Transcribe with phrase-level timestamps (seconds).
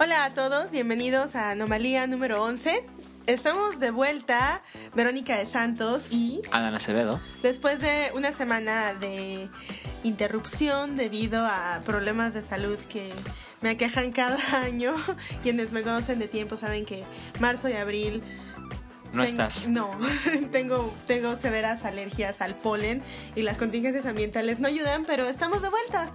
[0.00, 2.84] Hola a todos, bienvenidos a Anomalía número 11.
[3.26, 4.62] Estamos de vuelta,
[4.94, 7.20] Verónica de Santos y Adán Acevedo.
[7.42, 9.50] después de una semana de
[10.04, 13.12] interrupción debido a problemas de salud que
[13.60, 14.94] me aquejan cada año.
[15.42, 17.04] Quienes me conocen de tiempo saben que
[17.40, 18.22] marzo y abril
[19.12, 19.66] No estás.
[19.68, 19.90] No,
[20.52, 23.02] tengo, tengo severas alergias al polen
[23.34, 26.12] y las contingencias ambientales no ayudan, pero estamos de vuelta.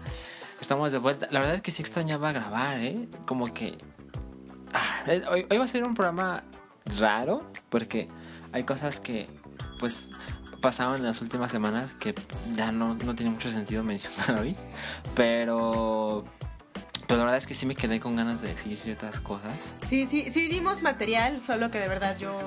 [0.63, 1.27] Estamos de vuelta.
[1.29, 3.09] La verdad es que sí extrañaba grabar, ¿eh?
[3.25, 3.77] Como que...
[4.73, 6.45] Ah, hoy, hoy va a ser un programa
[6.97, 8.07] raro porque
[8.53, 9.27] hay cosas que
[9.81, 10.11] pues
[10.61, 12.15] pasaban en las últimas semanas que
[12.55, 14.55] ya no, no tiene mucho sentido mencionar hoy.
[15.15, 16.23] Pero...
[17.07, 19.75] Pero la verdad es que sí me quedé con ganas de decir ciertas cosas.
[19.89, 22.39] Sí, sí, sí dimos material, solo que de verdad yo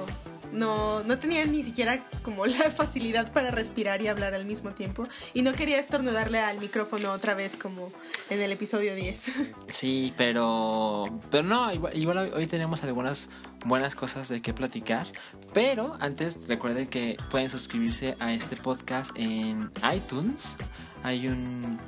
[0.57, 5.05] no, no tenía ni siquiera como la facilidad para respirar y hablar al mismo tiempo.
[5.35, 7.93] Y no quería estornudarle al micrófono otra vez como
[8.31, 9.27] en el episodio 10.
[9.69, 11.05] Sí, pero.
[11.31, 13.29] Pero no, igual, igual hoy- tenemos algunas
[13.65, 15.07] buenas cosas de qué platicar.
[15.53, 20.57] Pero antes, recuerden que pueden suscribirse a este podcast en iTunes.
[21.03, 21.79] Hay un.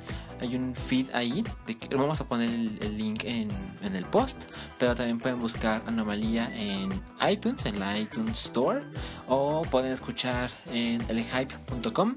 [0.41, 1.43] Hay un feed ahí.
[1.91, 3.49] Vamos a poner el, el link en,
[3.81, 4.43] en el post.
[4.77, 6.89] Pero también pueden buscar Anomalía en
[7.29, 8.81] iTunes, en la iTunes Store.
[9.27, 12.15] O pueden escuchar en elhype.com.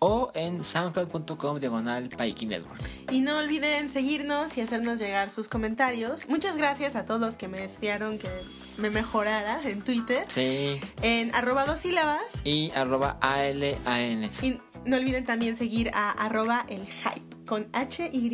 [0.00, 2.80] O en soundcloud.com diagonal Paiki Network.
[3.10, 6.28] Y no olviden seguirnos y hacernos llegar sus comentarios.
[6.28, 8.28] Muchas gracias a todos los que me desearon que
[8.76, 10.24] me mejorara en Twitter.
[10.28, 10.80] Sí.
[11.02, 12.20] En arroba dos sílabas.
[12.44, 14.30] y arroba ALAN.
[14.42, 18.26] Y no olviden también seguir a arroba el hype con H, Y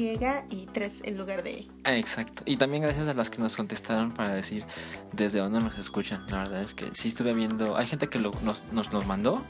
[0.50, 1.68] y 3 en lugar de E.
[1.84, 2.42] Ah, Exacto.
[2.46, 4.64] Y también gracias a las que nos contestaron para decir
[5.12, 6.24] desde dónde nos escuchan.
[6.28, 7.76] La verdad es que sí estuve viendo.
[7.76, 9.44] Hay gente que lo- nos, nos lo mandó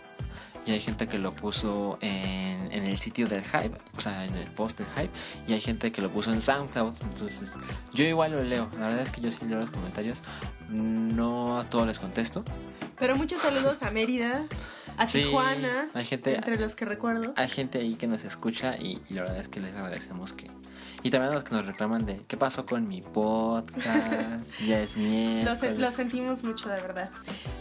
[0.71, 4.35] y hay gente que lo puso en, en el sitio del Hype, o sea, en
[4.37, 5.11] el post del Hype.
[5.47, 6.95] Y hay gente que lo puso en SoundCloud.
[7.03, 7.55] Entonces,
[7.93, 8.69] yo igual lo leo.
[8.79, 10.23] La verdad es que yo sí leo los comentarios.
[10.69, 12.45] No a todos les contesto.
[12.99, 14.44] Pero muchos saludos a Mérida,
[14.99, 17.33] a Sí, Tijuana, hay gente- entre los que recuerdo.
[17.37, 20.50] hay gente ahí que nos escucha y, y la verdad es que les agradecemos que...
[21.03, 24.97] Y también a los que nos reclaman de qué pasó con mi podcast, ya es
[24.97, 25.59] Lo, miércoles.
[25.61, 27.09] se- lo sentimos mucho, de verdad.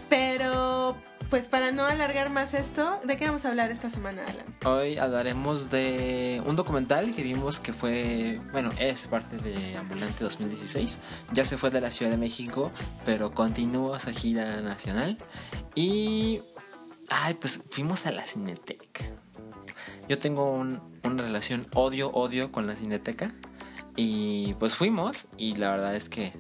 [0.09, 0.97] Pero,
[1.29, 4.45] pues para no alargar más esto, ¿de qué vamos a hablar esta semana, Alan?
[4.65, 10.99] Hoy hablaremos de un documental que vimos que fue, bueno, es parte de Ambulante 2016.
[11.31, 12.71] Ya se fue de la Ciudad de México,
[13.05, 15.17] pero continúa esa gira nacional.
[15.75, 16.41] Y,
[17.09, 19.05] ay, pues fuimos a la Cineteca.
[20.07, 23.33] Yo tengo un- una relación odio-odio con la Cineteca.
[23.95, 26.33] Y pues fuimos y la verdad es que,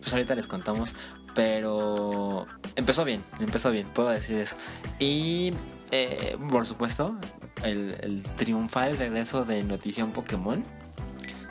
[0.00, 0.94] pues ahorita les contamos,
[1.38, 4.56] pero empezó bien, empezó bien, puedo decir eso.
[4.98, 5.52] Y
[5.92, 7.16] eh, por supuesto,
[7.62, 10.64] el, el triunfal regreso de Notición Pokémon,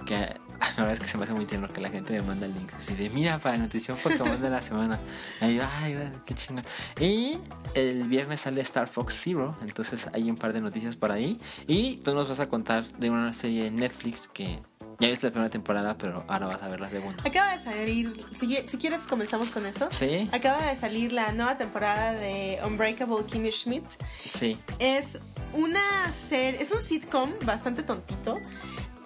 [0.05, 0.15] que
[0.59, 2.73] la verdad es que se me hace muy tierno que la gente me manda links
[2.73, 4.99] así de mira para Notición Pokémon de la semana.
[5.41, 5.95] Y yo, ay,
[6.25, 6.65] qué chingón.
[6.99, 7.39] Y
[7.73, 11.39] el viernes sale Star Fox Zero, entonces hay un par de noticias por ahí.
[11.65, 14.59] Y tú nos vas a contar de una serie de Netflix que
[14.99, 17.23] ya viste la primera temporada, pero ahora vas a ver la segunda.
[17.25, 19.87] Acaba de salir, si, si quieres comenzamos con eso.
[19.91, 23.85] Sí, Acaba de salir la nueva temporada de Unbreakable Kimmy Schmidt.
[24.31, 24.59] sí.
[24.79, 25.19] Es
[25.53, 28.39] una serie, es un sitcom bastante tontito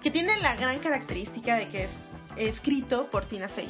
[0.02, 1.98] que tiene la gran característica de que es
[2.36, 3.68] escrito por Tina Fey.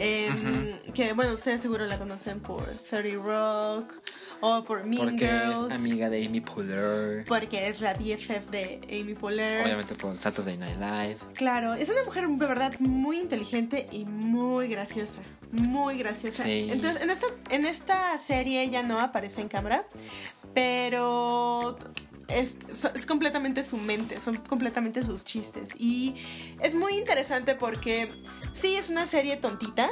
[0.00, 3.94] Em, Que bueno, ustedes seguro la conocen por 30 Rock
[4.40, 5.72] o por Mean Porque Girls.
[5.72, 7.24] es amiga de Amy Poehler.
[7.26, 9.64] Porque es la BFF de Amy Poehler.
[9.64, 11.18] Obviamente por Saturday Night Live.
[11.34, 15.20] Claro, es una mujer de verdad muy inteligente y muy graciosa.
[15.50, 16.44] Muy graciosa.
[16.44, 16.68] Sí.
[16.70, 19.86] Entonces, en esta, en esta serie ella no aparece en cámara,
[20.54, 21.78] pero
[22.28, 22.56] es,
[22.94, 25.70] es completamente su mente, son completamente sus chistes.
[25.78, 26.14] Y
[26.62, 28.10] es muy interesante porque
[28.52, 29.88] sí es una serie tontita.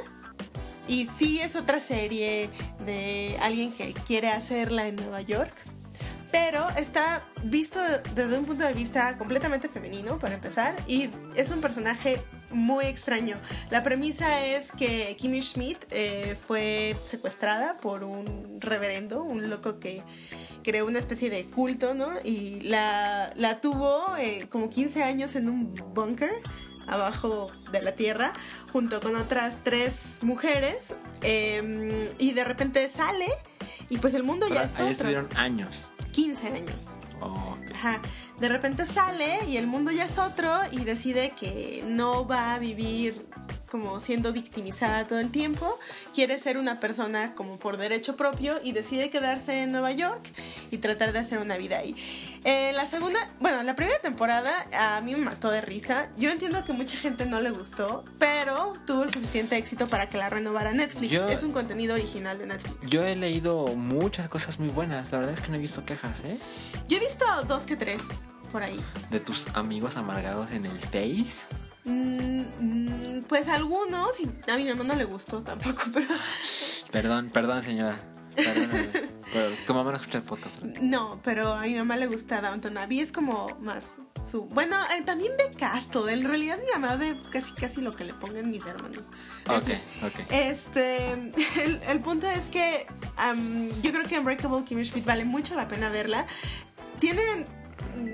[0.88, 2.50] Y sí es otra serie
[2.84, 5.54] de alguien que quiere hacerla en Nueva York.
[6.30, 7.80] Pero está visto
[8.14, 13.36] desde un punto de vista completamente femenino, para empezar, y es un personaje muy extraño.
[13.71, 20.03] La premisa es que Kimmy Schmidt eh, fue secuestrada por un reverendo, un loco que
[20.62, 22.10] creó una especie de culto, ¿no?
[22.24, 26.32] Y la, la tuvo eh, como 15 años en un búnker
[26.86, 28.33] abajo de la tierra
[28.72, 33.27] junto con otras tres mujeres eh, y de repente sale
[33.88, 34.92] y pues el mundo ya es ahí otro.
[34.92, 35.88] estuvieron años.
[36.12, 36.94] 15 años.
[37.21, 38.00] Oh, Ajá.
[38.41, 42.59] De repente sale y el mundo ya es otro y decide que no va a
[42.59, 43.27] vivir
[43.71, 45.78] como siendo victimizada todo el tiempo,
[46.15, 50.30] quiere ser una persona como por derecho propio y decide quedarse en Nueva York
[50.71, 51.97] y tratar de hacer una vida ahí.
[52.45, 56.09] Eh, la segunda, bueno, la primera temporada a mí me mató de risa.
[56.16, 60.16] Yo entiendo que mucha gente no le gustó, pero tuvo el suficiente éxito para que
[60.18, 61.13] la renovara Netflix.
[61.13, 62.89] Yo- es un contenido original de Netflix.
[62.89, 65.10] Yo he leído muchas cosas muy buenas.
[65.13, 66.39] La verdad es que no he visto quejas, ¿eh?
[66.89, 68.03] Yo he visto dos que tres
[68.53, 68.78] por ahí.
[69.10, 71.47] De tus amigos amargados en el Face.
[71.86, 76.06] Mm, mm, pues algunos, y a mi mamá no le gustó tampoco, pero
[76.91, 78.00] Perdón, perdón, señora.
[78.34, 78.88] Perdóname.
[79.33, 80.80] pero tu mamá no escucha el podcast, ¿verdad?
[80.83, 83.98] no, pero a mi mamá le gusta Downton Abbey, es como más
[84.28, 84.44] su...
[84.47, 88.12] Bueno, eh, también ve Castle, en realidad mi mamá ve casi casi lo que le
[88.12, 89.09] pongan mis hermanos.
[89.48, 89.71] Ok,
[90.04, 90.30] ok.
[90.30, 91.12] Este,
[91.65, 92.86] el, el punto es que
[93.82, 96.27] yo creo que Unbreakable Kimmy Schmidt vale mucho la pena verla.
[96.98, 97.47] Tienen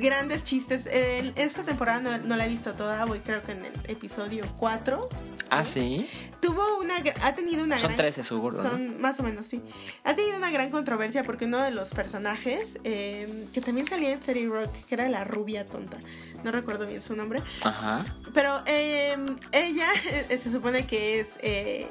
[0.01, 0.87] grandes chistes.
[0.87, 4.45] En esta temporada no, no la he visto toda, voy creo que en el episodio
[4.59, 5.09] 4.
[5.51, 6.09] Ah, sí.
[6.41, 7.99] Tuvo una, ha tenido una Son gran...
[7.99, 8.71] 13 seguro, ¿no?
[8.71, 9.63] Son más o menos, sí.
[10.03, 14.23] Ha tenido una gran controversia porque uno de los personajes, eh, que también salía en
[14.23, 15.99] Fairy Rock, que era la rubia tonta,
[16.43, 18.05] no recuerdo bien su nombre, Ajá.
[18.33, 19.15] pero eh,
[19.53, 19.89] ella
[20.29, 21.87] se supone que es eh,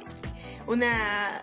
[0.66, 1.42] una...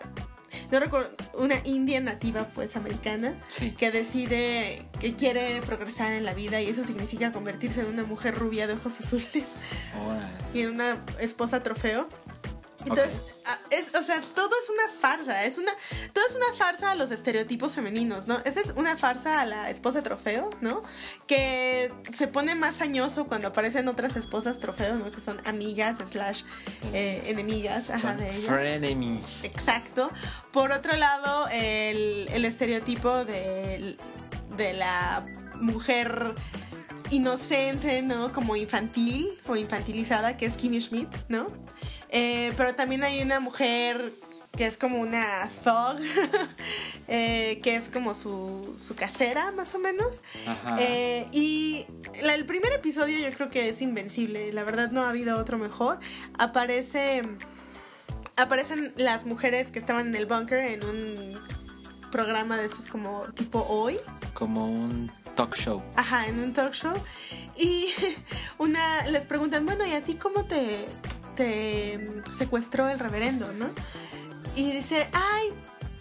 [0.71, 3.73] No recuerdo, una india nativa pues americana Sí.
[3.73, 8.35] que decide que quiere progresar en la vida y eso significa convertirse en una mujer
[8.35, 9.45] rubia de ojos azules
[10.07, 10.37] Órale.
[10.55, 12.09] y en una esposa trofeo.
[12.81, 13.11] Entonces,
[13.45, 15.73] ah, es, o sea, todo es una farsa, es una,
[16.13, 18.39] todo es una farsa a los estereotipos femeninos, ¿no?
[18.45, 20.83] Esa es una farsa a la esposa trofeo, ¿no?
[21.27, 25.11] Que se pone más añoso cuando aparecen otras esposas trofeo, ¿no?
[25.11, 26.45] Que son amigas, slash,
[26.93, 28.53] eh, enemigas, ajá, Son de ella.
[28.53, 29.45] frenemies.
[29.45, 30.11] Exacto.
[30.53, 33.97] Por otro lado, el, el estereotipo de,
[34.57, 35.27] de la
[35.57, 36.35] mujer
[37.11, 38.33] inocente, ¿no?
[38.33, 41.47] Como infantil o infantilizada, que es Kimmy Schmidt, ¿no?
[42.11, 44.13] Eh, pero también hay una mujer
[44.57, 46.01] que es como una thug,
[47.09, 50.23] eh, que es como su, su casera, más o menos.
[50.79, 51.87] Eh, y
[52.23, 55.59] la- el primer episodio yo creo que es invencible, la verdad no ha habido otro
[55.59, 55.99] mejor.
[56.39, 57.23] Aparece
[58.37, 61.41] aparecen las mujeres que estaban en el bunker en un
[62.13, 63.97] programa de esos como tipo hoy.
[64.35, 65.83] Como un talk show.
[65.97, 66.93] Ajá, en un talk show.
[67.57, 67.87] Y
[68.59, 70.87] una les preguntan, bueno, ¿y a ti cómo te,
[71.39, 72.01] te
[72.33, 73.69] secuestró el reverendo, no?
[74.57, 75.55] Y dice, ay,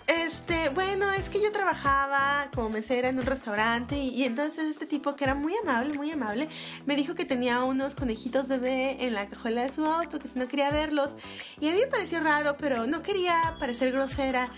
[0.08, 4.86] este, bueno, es que yo trabajaba como mesera en un restaurante y, y entonces este
[4.86, 6.48] tipo que era muy amable, muy amable,
[6.86, 10.40] me dijo que tenía unos conejitos bebé en la cajuela de su auto, que si
[10.40, 11.16] no quería verlos.
[11.60, 14.50] Y a mí me pareció raro, pero no quería parecer grosera.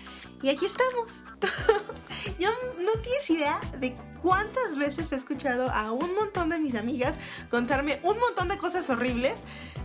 [0.41, 1.23] Y aquí estamos.
[2.39, 2.49] yo
[2.79, 7.15] no tienes idea de cuántas veces he escuchado a un montón de mis amigas
[7.49, 9.35] contarme un montón de cosas horribles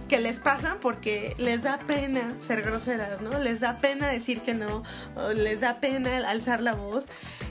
[0.09, 3.39] que les pasan porque les da pena ser groseras, ¿no?
[3.39, 4.83] Les da pena decir que no,
[5.17, 7.05] o les da pena alzar la voz.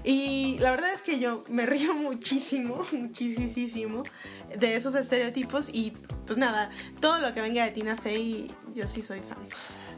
[0.03, 4.03] Y la verdad es que yo me río muchísimo, muchísimo
[4.55, 5.93] de esos estereotipos y
[6.25, 6.69] pues nada,
[6.99, 9.39] todo lo que venga de Tina Fey, yo sí soy fan.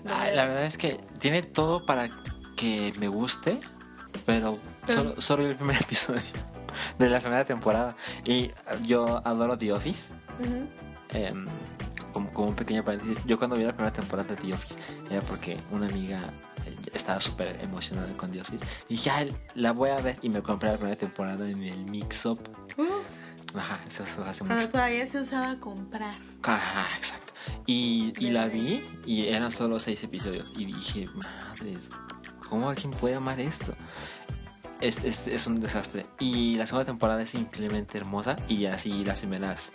[0.07, 2.10] Ay, la verdad es que tiene todo para
[2.56, 3.60] que me guste,
[4.25, 6.22] pero solo, solo el primer episodio
[7.00, 7.96] de la primera temporada.
[8.24, 8.51] Y
[8.84, 10.13] yo adoro The Office.
[10.40, 10.68] Ujú.
[11.10, 11.46] Em,
[12.13, 14.80] como, como un pequeño paréntesis, yo cuando vi la primera temporada de The Office
[15.10, 16.44] era porque una amiga eh,
[16.94, 18.65] estaba súper emocionada con The Office.
[18.89, 20.17] Y "Ay, la voy a ver.
[20.21, 22.39] Y me compré la primera temporada en el Mix Up.
[22.77, 24.69] Uh, Ajá, eso fue hace cuando mucho.
[24.69, 26.15] todavía se usaba comprar.
[26.44, 27.33] Ajá, exacto.
[27.67, 30.51] Y, y la vi y eran solo seis episodios.
[30.57, 31.89] Y dije, madres,
[32.50, 33.74] ¿cómo alguien puede amar esto?
[34.81, 36.05] Es, es, es un desastre.
[36.19, 38.36] Y la segunda temporada es increíblemente hermosa.
[38.50, 39.72] Y así las primeras.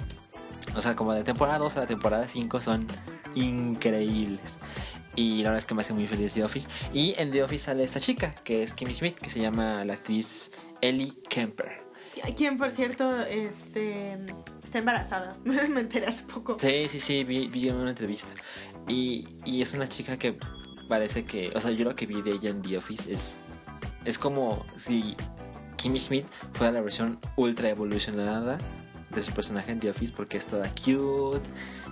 [0.76, 2.87] O sea, como de temporada 2 a la temporada 5 son
[3.35, 4.40] increíbles.
[5.21, 6.67] Y la verdad es que me hace muy feliz The Office.
[6.95, 9.93] Y en The Office sale esta chica, que es Kimmy Schmidt, que se llama la
[9.93, 10.50] actriz
[10.81, 11.85] Ellie Kemper.
[12.35, 14.17] Quien, por cierto, este,
[14.65, 15.37] está embarazada.
[15.45, 16.57] Me enteré hace poco.
[16.59, 18.31] Sí, sí, sí, vi, vi en una entrevista.
[18.89, 20.39] Y, y es una chica que
[20.89, 23.37] parece que, o sea, yo lo que vi de ella en The Office es,
[24.07, 25.17] es como si
[25.77, 28.57] Kimmy Schmidt fuera la versión ultra evolucionada
[29.11, 31.47] de su personaje en The Office porque es toda cute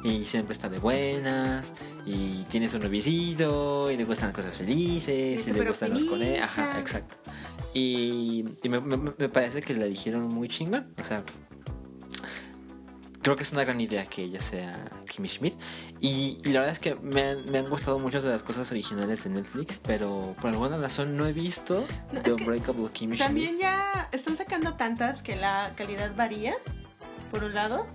[0.05, 1.73] y siempre está de buenas
[2.07, 6.05] y tiene su noviecito y le gustan las cosas felices Y y, le gustan los
[6.05, 6.45] conejos.
[6.45, 7.17] Ajá, exacto.
[7.75, 10.93] Y, y me, me- me parece que la eligieron muy chingón.
[11.01, 11.23] O sea,
[13.23, 15.55] creo que es una gran idea que ella sea Kimmy Schmidt.
[16.01, 18.71] Y, y la verdad es que me han, me han gustado muchas de las cosas
[18.71, 23.49] originales de Netflix, pero por alguna razón no he visto No, The Unbreakable Kimmy También
[23.57, 23.61] Schmidt.
[23.63, 26.55] ya están sacando tantas que la calidad varía,
[27.31, 27.87] por un lado.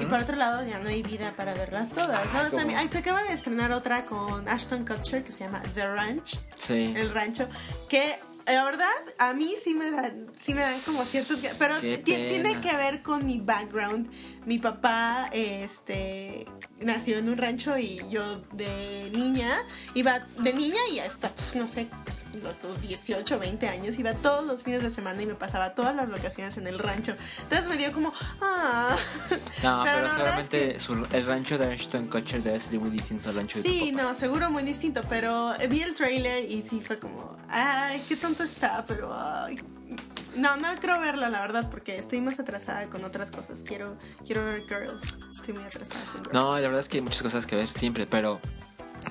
[0.00, 2.24] Y por otro lado, ya no hay vida para verlas todas.
[2.32, 2.38] ¿no?
[2.38, 2.62] Ah, ¿cómo?
[2.62, 6.94] También, se acaba de estrenar otra con Ashton Kutcher que se llama The Ranch, Sí.
[6.96, 7.48] El Rancho,
[7.88, 8.86] que la verdad
[9.18, 11.40] a mí sí me dan, sí me dan como ciertos...
[11.58, 14.08] Pero tiene que ver con mi background.
[14.44, 16.46] Mi papá este,
[16.78, 19.64] nació en un rancho y yo de niña,
[19.94, 21.88] iba de niña y hasta, pues, no sé,
[22.42, 25.94] los, los 18, 20 años, iba todos los fines de semana y me pasaba todas
[25.94, 27.14] las vacaciones en el rancho.
[27.42, 28.96] Entonces me dio como, ah.
[29.62, 30.58] No, pero, la verdad es seguramente
[31.10, 33.96] que- el rancho de Ashton Kutcher debe ser muy distinto al rancho de Sí, tu
[33.96, 34.08] papá.
[34.10, 38.42] no, seguro muy distinto, pero vi el trailer y sí fue como, ay, qué tonto
[38.42, 39.60] está, pero ay.
[40.34, 43.62] No, no creo verla, la verdad, porque estoy más atrasada con otras cosas.
[43.62, 45.02] Quiero, quiero ver Girls.
[45.34, 46.34] Estoy muy atrasada con Girls.
[46.34, 48.38] No, la verdad es que hay muchas cosas que ver siempre, pero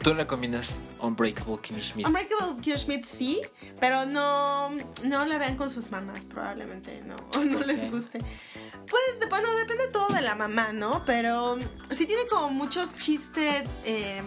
[0.02, 2.08] tú recomiendas Unbreakable Kimmy Schmidt.
[2.08, 3.42] Unbreakable Kimmy Schmidt sí,
[3.80, 4.70] pero no,
[5.04, 8.20] no la vean con sus mamás, probablemente no, o no les guste.
[8.20, 11.04] Pues, bueno, depende todo de la mamá, ¿no?
[11.06, 11.58] Pero
[11.92, 14.25] sí tiene como muchos chistes em,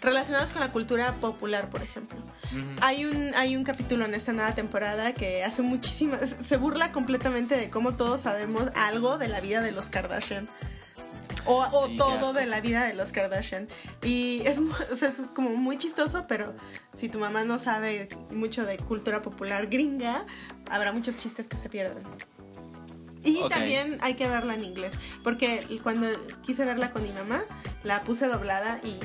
[0.00, 2.18] relacionados con la cultura popular, por ejemplo.
[2.82, 6.36] Hay un, hay un capítulo en esta nueva temporada que hace muchísimas.
[6.46, 10.48] Se burla completamente de cómo todos sabemos algo de la vida de los Kardashian.
[11.46, 13.68] O, o Sí, qué todo de la vida de los Kardashian.
[14.02, 16.54] Y es, mu- o sea, es como muy chistoso, pero
[16.94, 20.24] si tu mamá no sabe mucho de cultura popular gringa,
[20.70, 22.02] habrá muchos chistes que se pierden.
[23.24, 23.50] Y Ok.
[23.50, 24.92] también hay que verla en inglés.
[25.22, 26.06] Porque cuando
[26.42, 27.42] quise verla con mi mamá,
[27.82, 28.98] la puse doblada y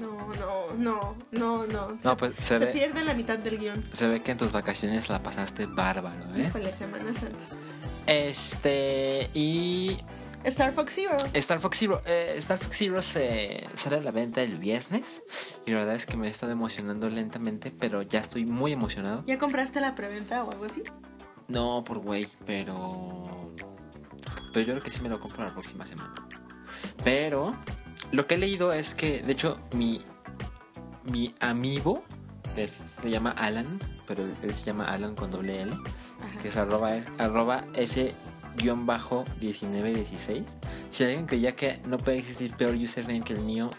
[0.00, 1.98] no, no, no, no, no, no.
[2.02, 3.82] No, pues se Se ve, pierde la mitad del guion.
[3.92, 6.46] se ve que en tus vacaciones la pasaste bárbaro, ¿eh?
[6.48, 7.44] Híjole, Semana Santa.
[8.06, 9.98] Este, y
[10.44, 11.16] Star Fox Zero.
[11.34, 12.00] Star Fox Zero.
[12.06, 15.22] eh, Star Fox Zero se sale a la venta el viernes.
[15.66, 19.22] Y la verdad es que me he estado emocionando lentamente, pero ya estoy muy emocionado.
[19.26, 20.82] ¿Ya compraste la preventa o algo así?
[21.48, 23.52] No por güey, pero.
[24.52, 26.14] Pero yo creo que sí me lo compro la próxima semana.
[27.04, 27.54] Pero
[28.12, 30.04] lo que he leído es que, de hecho, mi.
[31.04, 32.02] Mi amigo
[32.56, 36.38] es- se llama Alan, pero él se llama Alan con doble L, Ajá.
[36.42, 38.12] que es arroba, es, arroba bajo
[38.56, 40.44] 1916.
[40.90, 43.70] Si alguien creía que no puede existir peor username que el mío,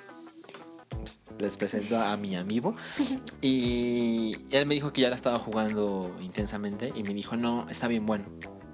[0.90, 2.76] pues, les presento a mi amigo.
[3.42, 7.88] Y él me dijo que ya la estaba jugando intensamente y me dijo, no, está
[7.88, 8.26] bien bueno.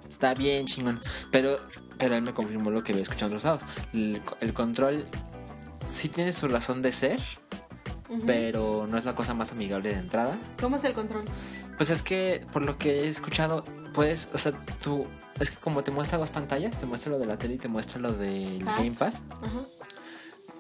[0.10, 1.00] Está bien chingón.
[1.32, 1.60] Pero,
[1.98, 3.64] pero él me confirmó lo que había escuchado en otros lados.
[3.94, 5.06] El, el control
[5.92, 7.20] sí tiene su razón de ser,
[8.26, 10.38] pero no es la cosa más amigable de entrada.
[10.60, 11.26] ¿Cómo es el control?
[11.78, 13.64] Pues es que, por lo que he escuchado,
[13.94, 15.08] puedes, o sea, tú,
[15.40, 17.68] es que como te muestra dos pantallas, te muestra lo de la tele y te
[17.68, 18.78] muestra lo del Pad.
[18.78, 19.62] Gamepad, Ajá.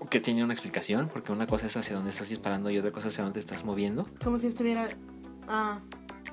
[0.09, 3.07] que tiene una explicación, porque una cosa es hacia dónde estás disparando y otra cosa
[3.07, 4.07] es hacia dónde estás moviendo.
[4.23, 4.87] Como si estuviera.
[5.47, 5.79] Ah.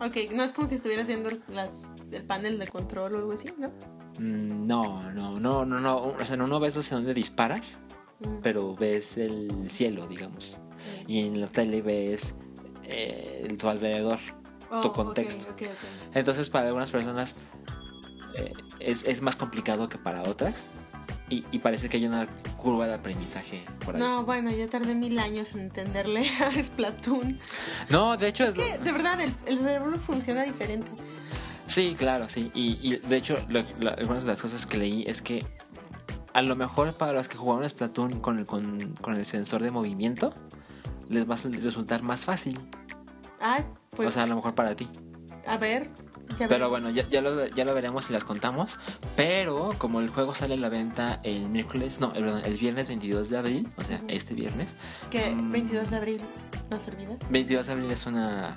[0.01, 3.49] Ok, no es como si estuvieras viendo las, el panel de control o algo así,
[3.59, 3.69] ¿no?
[4.19, 7.79] Mm, No, no, no, no, no, o sea, no, no ves hacia dónde disparas,
[8.21, 8.37] Mm.
[8.43, 10.59] pero ves el cielo, digamos.
[11.07, 12.35] Y en la tele ves
[12.85, 14.19] eh, tu alrededor,
[14.71, 15.45] Oh, tu contexto.
[15.53, 16.15] ok, ok.
[16.17, 17.37] Entonces para algunas personas
[18.37, 20.69] eh, es, es más complicado que para otras.
[21.31, 22.27] Y, y parece que hay una
[22.59, 24.01] curva de aprendizaje por ahí.
[24.01, 27.39] No, No, bueno, yo tardé mil años en entenderle a Splatoon.
[28.19, 28.57] de hecho es...
[28.59, 30.91] Es que, de verdad, el, el cerebro funciona diferente.
[31.67, 32.51] Sí, claro, sí.
[32.55, 35.47] Y, y de hecho, lo- lo- algunas de las cosas que leí es que
[36.35, 39.71] a lo mejor para los que jugaron Splatoon con el, con, con el sensor de
[39.71, 40.35] movimiento,
[41.09, 42.61] les va a resultar más fácil.
[43.41, 44.09] Ay, pues.
[44.09, 44.89] o sea, a lo mejor para ti.
[45.47, 45.89] a ver.
[46.39, 48.79] Ya Pero bueno, ya, ya, lo, ya lo veremos si las contamos.
[49.17, 52.89] Pero como el juego sale a la venta el miércoles, no, el, perdón, el viernes
[52.89, 54.75] 22 de abril, o sea, este viernes.
[55.11, 56.21] Que mm, 22 de abril
[56.71, 57.17] no se olvida.
[57.31, 58.57] 22 de abril es una...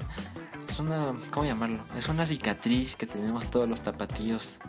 [0.70, 1.14] Es una...
[1.32, 1.84] ¿Cómo llamarlo?
[1.98, 4.60] Es una cicatriz que tenemos todos los tapatíos.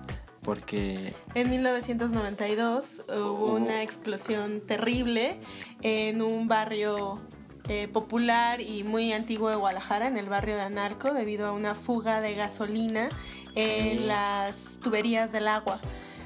[0.43, 1.15] Porque...
[1.35, 5.41] En 1992 hubo una explosión terrible
[5.83, 7.21] en un barrio
[7.69, 11.75] eh, popular y muy antiguo de Guadalajara, en el barrio de Anarco, debido a una
[11.75, 13.09] fuga de gasolina
[13.55, 14.05] en Sí.
[14.05, 15.81] las tuberías del agua.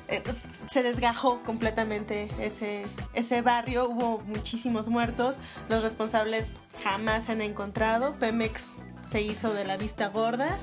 [0.08, 0.22] Eh,
[0.70, 2.84] se desgajó completamente ese,
[3.14, 5.37] ese barrio, hubo muchísimos muertos,
[5.68, 6.52] los responsables
[6.84, 8.72] jamás se han encontrado, Pemex
[9.08, 10.58] se hizo de la vista gorda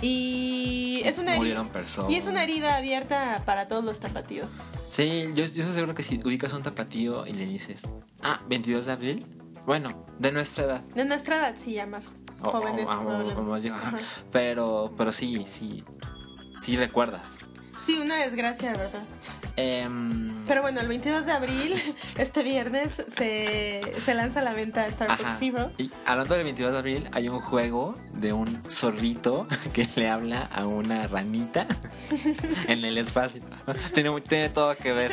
[0.00, 1.64] y es una herida-
[2.08, 4.54] y es una herida abierta para todos los tapatíos.
[4.88, 7.82] Sí, yo, yo estoy seguro que si ubicas un tapatío y le dices,
[8.22, 9.26] ah, 22 de abril,
[9.66, 10.80] bueno, de nuestra edad.
[10.94, 12.04] De nuestra edad, sí, ya más
[12.42, 12.88] jóvenes.
[12.88, 12.96] o- o-
[13.34, 13.70] probablemente.
[13.70, 13.94] o más.
[14.30, 15.84] Pero, pero sí, sí,
[16.62, 17.38] sí recuerdas.
[17.86, 19.02] Sí, una desgracia, de verdad.
[19.56, 21.74] Em, Pero bueno, el 22 de abril,
[22.16, 25.36] este viernes, se, se lanza a la venta Star Fox Ajá.
[25.38, 25.72] Zero.
[25.78, 30.42] Y hablando del 22 de abril, hay un juego de un zorrito que le habla
[30.52, 31.66] a una ranita
[32.68, 33.42] en el espacio.
[33.94, 35.12] tiene, tiene todo que ver.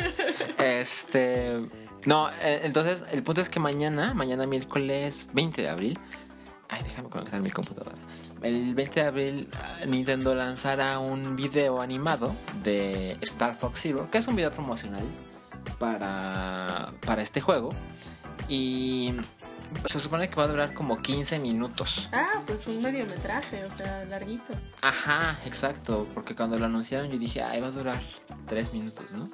[0.58, 1.60] Este.
[2.06, 5.98] No, eh, entonces el punto es que mañana, mañana miércoles 20 de abril.
[6.68, 7.96] Ay, déjame conectar mi computadora.
[8.42, 14.18] El 20 de abril ah, Nintendo lanzará un video animado de Star Fox Zero, que
[14.18, 15.04] es un video promocional
[15.78, 17.70] para, para este juego.
[18.48, 19.14] Y
[19.84, 22.08] se supone que va a durar como 15 minutos.
[22.12, 24.52] Ah, pues un mediometraje, o sea, larguito.
[24.82, 26.06] Ajá, exacto.
[26.14, 28.00] Porque cuando lo anunciaron yo dije, ay, va a durar
[28.46, 29.30] 3 minutos, ¿no?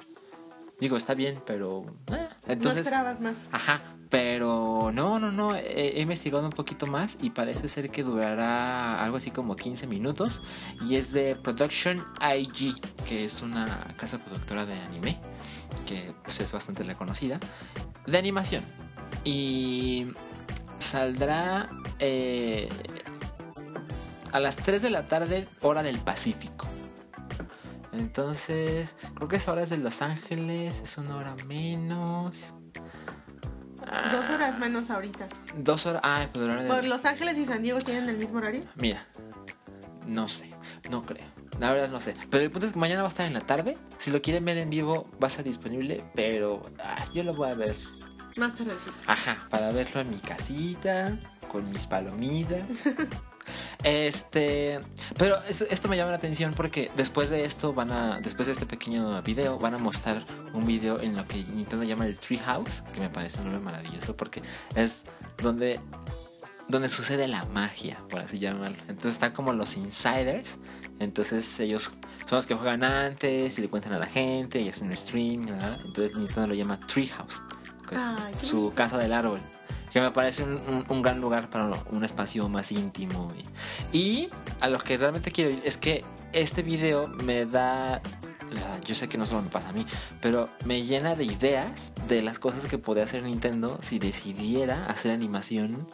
[0.79, 1.85] Digo, está bien, pero...
[2.11, 2.81] eh, no Entonces...
[2.81, 3.45] esperabas más.
[3.51, 8.03] Ajá, pero no, no, no, he, he investigado un poquito más y parece ser que
[8.03, 10.41] durará algo así como 15 minutos
[10.81, 15.19] y es de Production IG, que es una casa productora de anime,
[15.87, 17.39] que pues es bastante reconocida,
[18.05, 18.63] de animación.
[19.23, 20.07] Y
[20.79, 21.69] saldrá
[21.99, 22.69] eh,
[24.31, 26.67] a las 3 de la tarde, hora del Pacífico.
[27.93, 32.53] Entonces, creo que esa hora es de Los Ángeles, es una hora menos.
[33.89, 35.27] Ah, Dos horas menos ahorita.
[35.55, 36.01] Dos horas.
[36.03, 38.63] Ah, pues de- ¿Por Los Ángeles y San Diego tienen el mismo horario?
[38.75, 39.05] Mira,
[40.05, 40.49] no sé,
[40.91, 41.25] no creo.
[41.59, 42.15] La verdad no sé.
[42.29, 43.77] Pero el punto es que mañana va a estar en la tarde.
[43.97, 46.03] Si lo quieren ver en vivo, va a estar disponible.
[46.13, 47.75] Pero ah, yo lo voy a ver.
[48.37, 48.91] Más tardecito.
[49.07, 51.17] Ajá, para verlo en mi casita,
[51.51, 52.61] con mis palomitas.
[53.83, 54.79] Este,
[55.17, 58.53] pero es- esto me llama la atención porque después de esto van a, después de
[58.53, 60.23] este pequeño video, van a mostrar
[60.53, 64.15] un video en lo que Nintendo llama el Treehouse, que me parece un nombre maravilloso
[64.15, 64.41] porque
[64.75, 65.03] es
[65.41, 65.79] donde,
[66.67, 68.77] donde sucede la magia, por así llamarlo.
[68.87, 70.57] Entonces están como los insiders,
[70.99, 71.83] entonces ellos
[72.27, 75.47] son los que juegan antes y le cuentan a la gente y hacen un stream,
[75.85, 77.41] entonces Nintendo lo llama Treehouse,
[77.87, 79.39] que es Ay, su casa del árbol.
[79.91, 83.33] Que me parece un, gran lugar para un espacio más íntimo.
[83.91, 84.29] Y, y
[84.59, 86.03] a lo que realmente quiero ir es que
[86.33, 88.01] este video me da.
[88.85, 89.85] Yo sé que no solo me pasa a mí,
[90.21, 95.11] pero me llena de ideas de las cosas que podría hacer Nintendo si decidiera hacer
[95.11, 95.87] animación,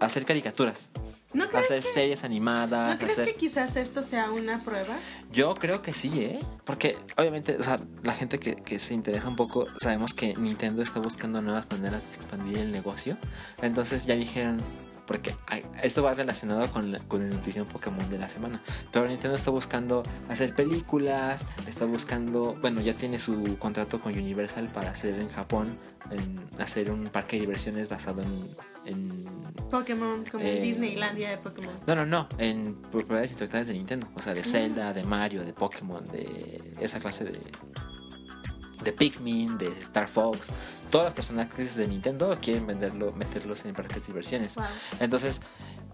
[0.00, 0.90] hacer caricaturas,
[1.34, 3.26] ¿No crees, hacer que, series animadas, ¿no crees hacer...
[3.26, 4.96] que quizás esto sea una prueba?
[5.32, 6.38] Yo creo que sí, ¿eh?
[6.64, 10.82] Porque obviamente, o sea, la gente que, que se interesa un poco, sabemos que Nintendo
[10.82, 13.18] está buscando nuevas maneras de expandir el negocio.
[13.60, 14.58] Entonces ya dijeron,
[15.06, 15.34] porque
[15.82, 18.62] esto va relacionado con, la, con la noticia Pokémon de la semana.
[18.92, 24.68] Pero Nintendo está buscando hacer películas, está buscando, bueno, ya tiene su contrato con Universal
[24.68, 25.76] para hacer en Japón,
[26.10, 28.46] en hacer un parque de diversiones basado en...
[28.86, 29.24] en
[29.70, 31.74] Pokémon, como Eh, Disneylandia de Pokémon.
[31.86, 35.52] no, no, no, en propiedades intelectuales de Nintendo, o sea, de Zelda, de Mario, de
[35.52, 37.38] Pokémon, de esa clase de
[38.84, 40.48] de Pikmin, de Star Fox,
[40.90, 44.54] todos los personajes de Nintendo quieren venderlo, meterlos en parques de diversiones.
[44.54, 44.64] Wow.
[45.00, 45.40] Entonces,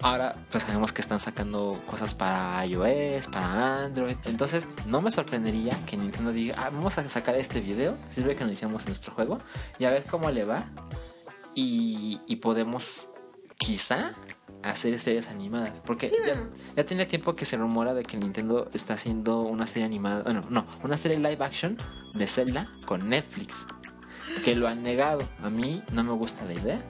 [0.02, 4.16] ahora pues sabemos que están sacando cosas para iOS, para Android.
[4.24, 8.44] Entonces, no me sorprendería que Nintendo diga, ah, vamos a sacar este video, sirve que
[8.44, 9.38] lo hicimos en nuestro juego,
[9.78, 10.64] y a ver cómo le va.
[11.54, 13.08] Y, y podemos,
[13.58, 14.12] quizá,
[14.62, 15.80] hacer series animadas.
[15.84, 16.16] Porque Sí,
[16.76, 20.42] ya, tiene tiempo que se rumora de que Nintendo está haciendo una serie animada, bueno,
[20.50, 21.76] no, una serie live action
[22.14, 23.66] de Zelda con Netflix.
[24.44, 25.28] Que lo han negado.
[25.42, 26.80] A mí no me gusta la idea.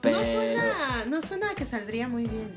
[0.00, 0.18] Pero...
[0.18, 2.52] No suena, no suena a que saldría muy bien.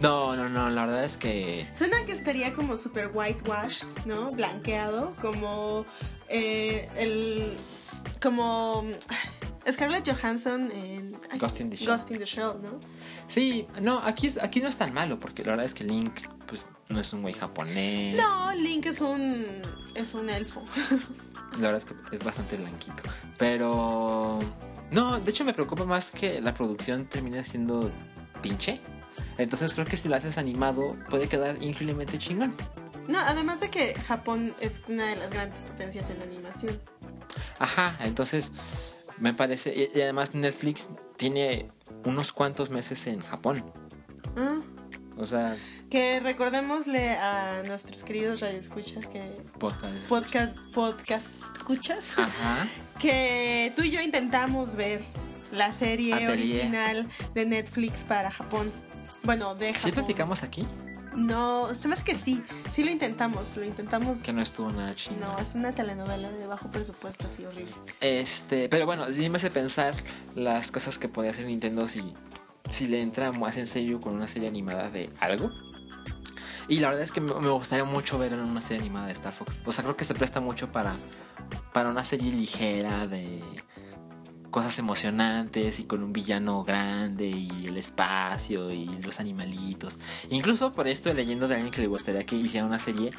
[0.00, 1.68] No, no, no, la verdad es que...
[1.74, 4.30] Suena que estaría como super whitewashed, ¿no?
[4.30, 5.86] Blanqueado, como
[6.28, 7.56] eh, el.
[8.20, 8.84] como
[9.70, 11.88] Scarlett Johansson en ay, Ghost in the Shell.
[11.88, 12.80] Ghost in the Shell, ¿no?
[13.26, 16.12] Sí, no, aquí, es- aquí no es tan malo, porque la verdad es que Link,
[16.46, 18.16] pues, no es un güey japonés.
[18.16, 19.62] No, Link es un
[19.94, 20.62] es un elfo.
[21.52, 23.02] La verdad es que es bastante blanquito.
[23.36, 24.38] Pero...
[24.90, 27.90] No, de hecho me preocupa más que la producción termine siendo
[28.40, 28.80] pinche.
[29.36, 32.54] Entonces creo que si lo haces animado puede quedar increíblemente chingón.
[33.08, 36.80] No, además de que Japón es una de las grandes potencias en animación.
[37.58, 38.52] Ajá, entonces
[39.22, 39.72] me parece...
[39.94, 41.70] Y, además Netflix tiene
[42.04, 43.64] unos cuantos meses en Japón.
[44.36, 44.58] Ah,
[45.16, 45.56] O sea,
[45.88, 49.22] que recordémosle a nuestros queridos radioescuchas que
[49.58, 49.94] podcast.
[50.08, 52.66] podcast podcast escuchas Ajá.
[52.98, 55.02] que tú y yo intentamos ver
[55.52, 56.30] la serie Atelier.
[56.32, 58.72] original de Netflix para Japón.
[59.22, 59.92] Bueno, de ¿Sí Japón.
[59.92, 60.66] platicamos aquí?
[61.14, 62.42] No, se me hace que sí.
[62.72, 64.22] Sí lo intentamos, lo intentamos.
[64.22, 65.20] Que no estuvo nada chingón.
[65.20, 67.72] No, es una telenovela de bajo presupuesto, así horrible.
[68.00, 69.94] Este, pero bueno, sí me hace pensar
[70.34, 72.14] las cosas que podría hacer Nintendo si,
[72.70, 75.50] si le entra más en serio con una serie animada de algo.
[76.68, 79.32] Y la verdad es que me me gustaría mucho ver una serie animada de Star
[79.32, 79.62] Fox.
[79.66, 80.94] O sea, creo que se presta mucho para
[81.72, 83.42] para una serie ligera de
[84.52, 89.98] cosas emocionantes y con un villano grande y el espacio y los animalitos.
[90.30, 93.10] Incluso por esto leyendo de alguien que le gustaría que hiciera una serie,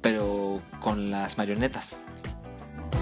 [0.00, 1.98] pero con las marionetas.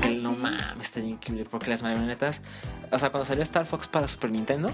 [0.01, 2.43] Que ¿Ah, no mames, estaría increíble porque las marionetas,
[2.91, 4.71] o sea, cuando salió Star Fox para Super Nintendo,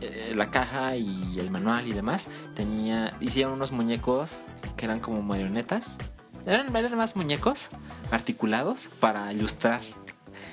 [0.00, 4.42] eh, la caja y el manual y demás, tenía, hicieron unos muñecos
[4.78, 5.98] que eran como marionetas.
[6.46, 7.68] Eran, eran más muñecos
[8.10, 9.82] articulados para ilustrar.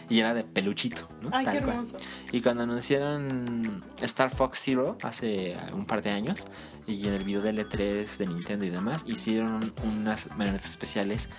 [0.09, 1.29] Y era de peluchito, ¿no?
[1.33, 1.69] Ay, qué cual.
[1.69, 1.97] hermoso.
[2.31, 6.45] Y cuando anunciaron Star Fox Zero hace un par de años,
[6.87, 11.29] y en el video del E3 de Nintendo y demás, hicieron unas marionetas especiales,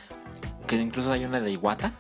[0.67, 1.93] que incluso hay una de Iwata,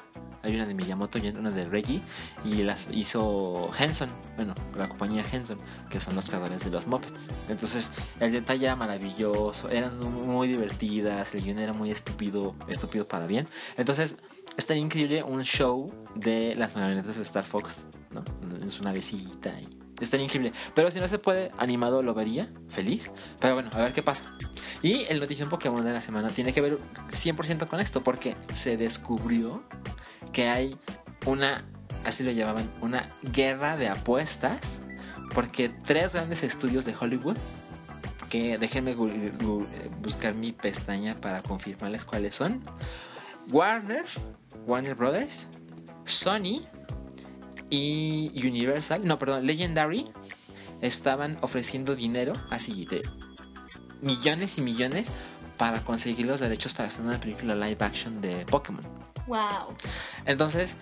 [0.43, 2.03] hay una de Miyamoto y una de Reggie,
[2.45, 5.59] y las hizo Henson, bueno, la compañía Henson,
[5.91, 7.31] que son los creadores de los Muppets.
[7.49, 13.27] Entonces, el detalle era maravilloso, eran muy divertidas, el guion era muy estúpido, estúpido para
[13.27, 13.49] bien.
[13.77, 14.17] Entonces,
[14.59, 18.23] estaría increíble un show de las marionetas de Star Fox, ¿no?
[18.61, 20.53] En su navecita y estaría increíble.
[20.75, 23.11] Pero si no se puede, animado lo vería, feliz.
[23.41, 24.25] Pero bueno, a ver qué pasa.
[24.83, 26.79] Y el notición Pokémon de la semana tiene que ver
[27.11, 29.63] 100% con esto, porque se descubrió
[30.33, 30.77] que hay
[31.25, 31.65] una,
[32.05, 34.61] así lo llamaban, una guerra de apuestas,
[35.35, 37.37] porque tres grandes estudios de Hollywood,
[38.29, 38.95] que déjenme
[40.03, 42.63] buscar mi pestaña para confirmarles cuáles son.
[43.51, 44.05] Warner,
[44.67, 45.49] Warner Brothers,
[46.05, 46.63] Sony
[47.71, 50.11] y Universal, no, perdón, Legendary
[50.81, 53.03] estaban ofreciendo dinero así de
[54.01, 55.09] millones y millones
[55.57, 58.83] para conseguir los derechos para hacer una película live action de Pokémon.
[59.27, 59.75] Wow.
[60.25, 60.77] Entonces,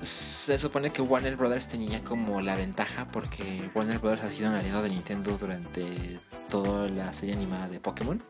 [0.00, 4.56] se supone que Warner Brothers tenía como la ventaja porque Warner Brothers ha sido un
[4.56, 6.18] aliado de Nintendo durante
[6.48, 8.22] toda la serie animada de Pokémon.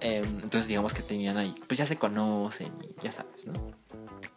[0.00, 3.52] Eh, entonces digamos que tenían ahí, pues ya se conocen ya sabes, ¿no?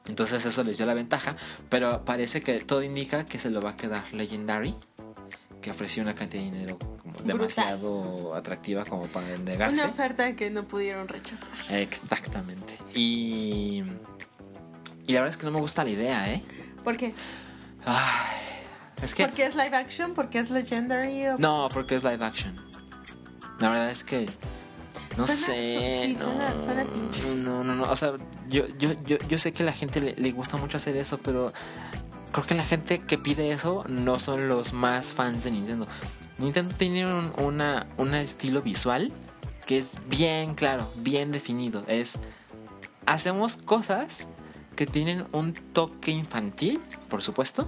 [0.08, 1.36] Entonces eso les dio la ventaja,
[1.70, 4.76] pero parece que todo indica que se lo va a quedar Legendary,
[5.62, 9.76] que ofreció una cantidad de dinero como demasiado atractiva como para negarse.
[9.76, 11.50] Una oferta que no pudieron rechazar.
[11.70, 12.78] Exactamente.
[12.96, 13.84] Y
[15.10, 16.44] y la verdad es que no me gusta la idea, ¿eh?
[16.84, 17.16] ¿Por qué?
[17.84, 18.62] Ay,
[19.02, 20.14] es que ¿Porque es live action?
[20.14, 21.28] ¿Porque es legendary?
[21.30, 22.56] ¿O no, porque es live action.
[23.60, 24.30] La verdad es que
[25.20, 26.02] no Suena- sé.
[26.06, 27.24] sí, no, suena- suena pinche.
[27.36, 27.84] No, no, no.
[27.84, 28.14] O sea,
[28.50, 31.18] yo, yo, yo, yo sé que a la gente le, le gusta mucho hacer eso,
[31.20, 31.54] pero
[32.32, 35.88] creo que la gente que pide eso no son los más fans de Nintendo.
[36.38, 39.12] Nintendo tiene un una, un estilo visual
[39.66, 41.84] que es bien claro, bien definido.
[41.88, 42.18] Es
[43.06, 44.28] hacemos cosas
[44.76, 46.80] que tienen un toque infantil,
[47.10, 47.68] por supuesto,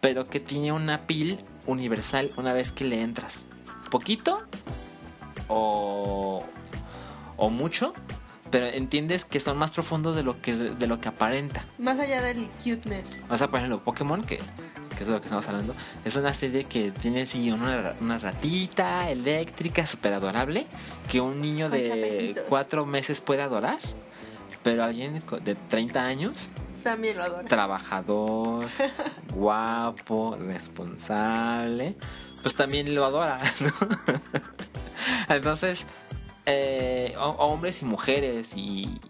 [0.00, 3.44] pero que tiene una pil universal una vez que le entras.
[3.90, 4.42] Poquito
[5.48, 6.44] o,
[7.42, 7.92] o mucho,
[8.52, 11.64] pero entiendes que son más profundos de lo que, de lo que aparenta.
[11.78, 13.22] Más allá del cuteness.
[13.28, 15.74] O sea, por ejemplo, Pokémon, que, que es de lo que estamos hablando,
[16.04, 20.66] es una serie que tiene sí, una, una ratita eléctrica súper adorable
[21.10, 22.44] que un niño Con de chapetitos.
[22.48, 23.78] cuatro meses puede adorar,
[24.62, 26.50] pero alguien de 30 años
[26.84, 27.48] También lo adoro.
[27.48, 28.66] trabajador,
[29.34, 31.96] guapo, responsable,
[32.42, 33.72] pues también lo adora, ¿no?
[35.28, 35.86] Entonces,
[36.46, 39.00] eh, ho- hombres y mujeres y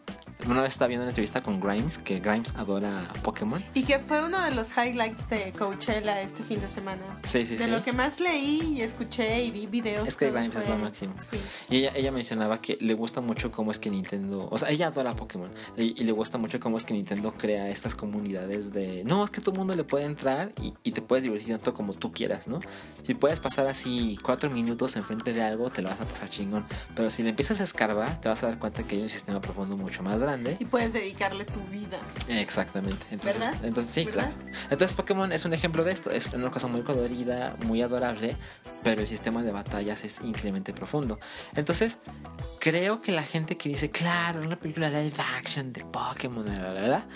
[0.46, 3.62] una vez estaba viendo una entrevista con Grimes que Grimes adora Pokémon.
[3.74, 7.02] Y que fue uno de los highlights de Coachella este fin de semana.
[7.22, 7.70] Sí, sí, de sí.
[7.70, 10.06] lo que más leí y escuché y vi videos.
[10.08, 11.14] Es que Grimes es fue- lo máximo.
[11.20, 11.36] Sí.
[11.70, 14.88] Y ella, ella mencionaba que le gusta mucho cómo es que Nintendo, o sea, ella
[14.88, 19.04] adora Pokémon y, y le gusta mucho cómo es que Nintendo crea estas comunidades de,
[19.04, 21.72] no, es que todo el mundo le puede entrar y, y te puedes divertir tanto
[21.74, 22.60] como tú quieras, ¿no?
[23.06, 26.64] Si puedes pasar así cuatro minutos enfrente de algo, te lo vas a pasar chingón,
[26.94, 29.40] pero si le empiezas a escarbar, te vas a dar cuenta que hay un sistema
[29.40, 30.31] profundo mucho más grande.
[30.58, 31.98] Y puedes dedicarle tu vida.
[32.28, 33.04] Exactamente.
[33.10, 33.64] Entonces, ¿Verdad?
[33.64, 34.32] entonces sí, ¿Verdad?
[34.32, 34.58] claro.
[34.70, 36.10] Entonces Pokémon es un ejemplo de esto.
[36.10, 38.36] Es una cosa muy colorida, muy adorable,
[38.82, 41.18] pero el sistema de batallas es increíblemente profundo.
[41.54, 41.98] Entonces,
[42.58, 47.06] creo que la gente que dice, claro, una película live action de Pokémon, la, la",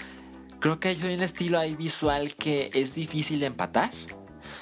[0.60, 3.90] creo que hay un estilo ahí visual que es difícil de empatar.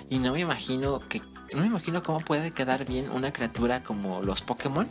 [0.09, 1.21] Y no me imagino que...
[1.53, 4.88] No me imagino cómo puede quedar bien una criatura como los Pokémon,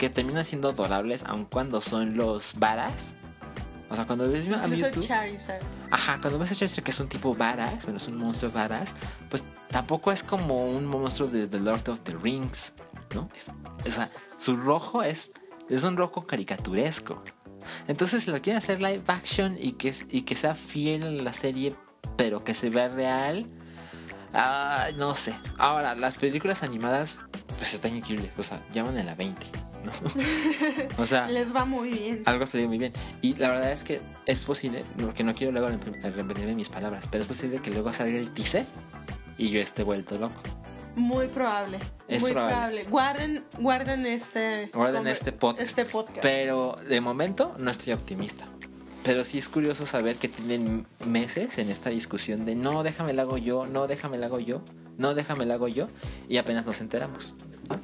[0.00, 3.14] que terminan siendo adorables aun cuando son los varas.
[3.90, 5.02] O sea, cuando ves a Mewtwo...
[5.02, 5.60] Charizard.
[5.90, 8.94] Ajá, cuando ves a Charizard que es un tipo badass, bueno, es un monstruo badass,
[9.28, 12.72] pues tampoco es como un monstruo de The Lord of the Rings,
[13.14, 13.28] ¿no?
[13.34, 13.50] Es-
[13.86, 14.08] o sea,
[14.38, 15.32] su rojo es,
[15.68, 17.22] es un rojo caricaturesco.
[17.88, 21.32] Entonces, si lo quieren hacer live action y que, y que sea fiel a la
[21.34, 21.74] serie,
[22.16, 23.46] pero que se vea real,
[24.32, 25.34] ah, no sé.
[25.58, 27.20] Ahora, las películas animadas,
[27.58, 29.46] pues están increíbles, o sea, llaman a la 20.
[29.84, 29.92] ¿No?
[31.02, 32.22] o sea, Les va muy bien.
[32.26, 32.92] algo salió muy bien.
[33.22, 37.06] Y la verdad es que es posible, porque no quiero luego rep- repetirme mis palabras,
[37.10, 38.64] pero es posible que luego salga el teaser
[39.38, 40.40] y yo esté vuelto loco.
[40.96, 41.78] Muy probable.
[42.08, 42.84] Es muy probable.
[42.84, 44.70] Guarden, guarden este.
[44.74, 45.68] Guarden este podcast.
[45.68, 46.20] Este podcast.
[46.20, 48.46] Pero de momento no estoy optimista.
[49.04, 53.22] Pero sí es curioso saber que tienen meses en esta discusión de no, déjame la
[53.22, 54.62] hago yo, no, déjame la hago yo,
[54.98, 55.88] no, déjame la hago yo,
[56.28, 57.32] y apenas nos enteramos.
[57.70, 57.80] ¿no?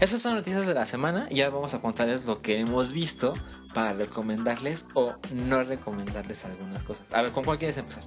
[0.00, 3.32] Esas son noticias de la semana y ahora vamos a contarles lo que hemos visto
[3.74, 7.04] para recomendarles o no recomendarles algunas cosas.
[7.12, 8.04] A ver, ¿con cuál quieres empezar?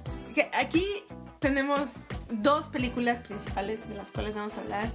[0.54, 0.86] Aquí
[1.38, 1.94] tenemos
[2.30, 4.90] dos películas principales de las cuales vamos a hablar.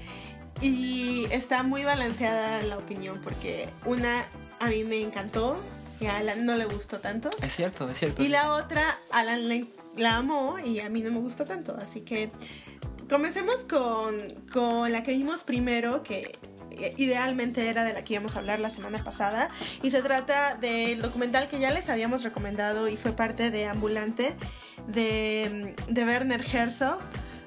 [0.62, 4.28] Y está muy balanceada la opinión porque una
[4.60, 5.62] a mí me encantó
[6.00, 7.30] y a Alan no le gustó tanto.
[7.42, 8.24] Es cierto, es cierto.
[8.24, 11.76] Y la otra, Alan la amó y a mí no me gustó tanto.
[11.80, 12.32] Así que
[13.10, 14.15] comencemos con,
[14.52, 16.38] con la que vimos primero, que
[16.72, 19.50] eh, idealmente era de la que íbamos a hablar la semana pasada.
[19.84, 24.36] Y se trata del documental que ya les habíamos recomendado y fue parte de Ambulante
[24.88, 27.00] de, de Werner Herzog.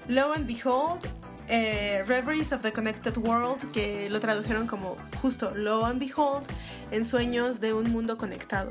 [0.08, 1.06] Lo and Behold.
[1.48, 6.44] eh, Reveries of the Connected World, que lo tradujeron como justo Lo and Behold,
[6.92, 8.70] en sueños de un mundo conectado.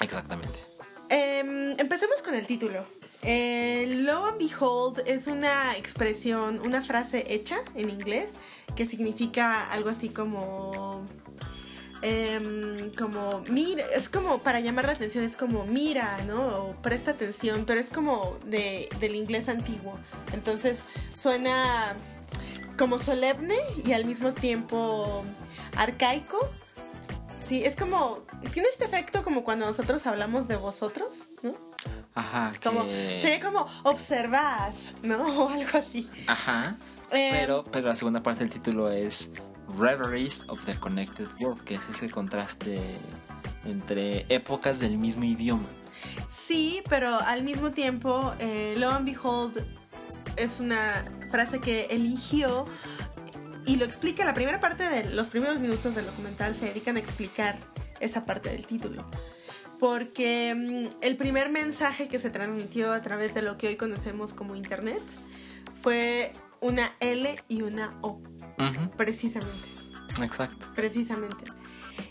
[0.00, 0.58] Exactamente.
[1.08, 2.86] Em, empecemos con el título.
[3.26, 8.32] Eh, lo and behold es una expresión, una frase hecha en inglés
[8.76, 11.04] que significa algo así como.
[12.02, 16.66] em, como mira, es como para llamar la atención, es como mira, ¿no?
[16.66, 19.98] O presta atención, pero es como de, del inglés antiguo.
[20.34, 20.84] Entonces
[21.14, 21.96] suena
[22.76, 23.56] como solemne
[23.86, 25.24] y al mismo tiempo
[25.76, 26.38] arcaico.
[27.42, 28.24] Sí, es como.
[28.52, 31.73] Tiene este efecto como cuando nosotros hablamos de vosotros, ¿no?
[32.14, 32.52] Ajá.
[32.62, 32.84] Como.
[32.86, 34.72] que- Se ve como observad,
[35.02, 35.24] ¿no?
[35.44, 36.08] O algo así.
[36.26, 36.76] Ajá.
[37.10, 39.30] Eh, Pero, pero la segunda parte del título es
[39.78, 42.78] Reveries of the Connected World, que es ese contraste
[43.64, 45.66] entre épocas del mismo idioma.
[46.30, 49.64] Sí, pero al mismo tiempo, eh, lo and behold
[50.36, 52.66] es una frase que eligió
[53.66, 54.24] y lo explica.
[54.24, 57.56] La primera parte de los primeros minutos del documental se dedican a explicar
[58.00, 59.06] esa parte del título.
[59.84, 64.32] Porque mm, el primer mensaje que se transmitió a través de lo que hoy conocemos
[64.32, 65.02] como Internet
[65.74, 68.18] fue una L y una O,
[68.96, 69.68] precisamente.
[70.22, 70.68] Exacto.
[70.74, 71.44] precisamente.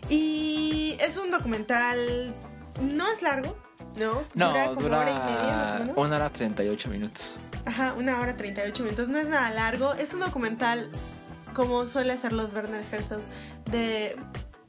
[0.07, 2.36] Y es un documental,
[2.79, 3.57] no es largo,
[3.97, 4.23] ¿no?
[4.36, 5.97] No, dura como dura hora y media más o menos.
[5.97, 7.36] una hora 38 minutos.
[7.65, 9.95] Ajá, una hora 38 minutos, no es nada largo.
[9.95, 10.91] Es un documental,
[11.55, 13.21] como suele hacer los Werner Herzog,
[13.71, 14.15] de,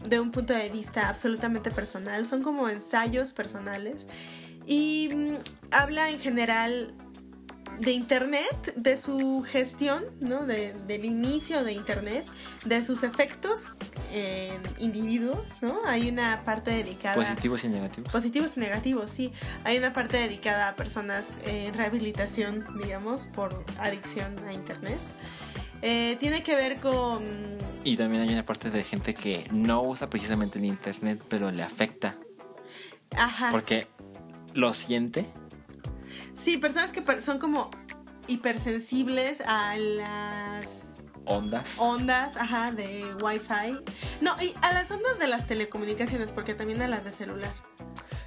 [0.09, 2.27] de un punto de vista absolutamente personal.
[2.27, 4.07] Son como ensayos personales.
[4.67, 5.35] Y mm,
[5.73, 6.95] habla en general
[7.81, 10.47] de Internet, de su gestión, ¿no?
[10.47, 12.25] De- del inicio de Internet,
[12.65, 13.73] de sus efectos
[14.13, 15.81] en individuos, ¿no?
[15.85, 17.17] Hay una parte dedicada...
[17.17, 18.13] Positivos y negativos.
[18.13, 19.33] Positivos y negativos, sí.
[19.65, 24.99] Hay una parte dedicada a personas en rehabilitación, digamos, por adicción a Internet.
[25.87, 27.23] Eh, tiene que ver con...
[27.85, 31.63] Y también hay una parte de gente que no usa precisamente el internet, pero le
[31.63, 32.17] afecta.
[33.15, 33.51] Ajá.
[33.51, 33.87] Porque
[34.55, 35.27] lo siente.
[36.35, 37.69] Sí, personas que son como
[38.29, 41.75] hipersensibles a las Ondas.
[41.79, 43.79] ondas, ajá, de Wi-Fi.
[44.23, 47.53] No, y a las ondas de las telecomunicaciones, porque también a las de celular.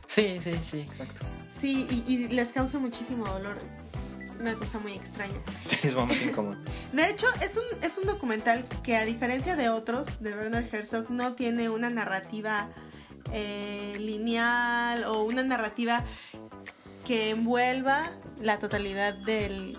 [0.05, 1.25] Sí, sí, sí, exacto.
[1.59, 3.57] Sí, y, y les causa muchísimo dolor.
[3.99, 5.39] Es una cosa muy extraña.
[5.83, 6.57] Es momento incómodo.
[6.93, 11.09] De hecho, es un, es un documental que a diferencia de otros de Werner Herzog
[11.11, 12.69] no tiene una narrativa
[13.33, 16.03] eh, lineal o una narrativa
[17.05, 18.09] que envuelva
[18.41, 19.77] la totalidad del,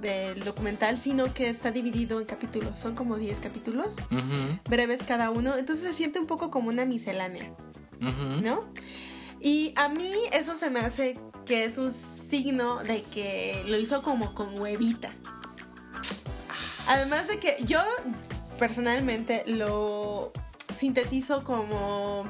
[0.00, 2.78] del documental, sino que está dividido en capítulos.
[2.78, 3.96] Son como 10 capítulos,
[4.68, 7.52] breves cada uno, entonces se siente un poco como una miscelánea.
[8.00, 8.72] ¿no?
[9.40, 14.02] Y a mí eso se me hace que es un signo de que lo hizo
[14.02, 15.14] como con huevita.
[16.90, 17.80] Además de que yo
[18.58, 20.32] personalmente lo
[20.74, 22.24] sintetizo como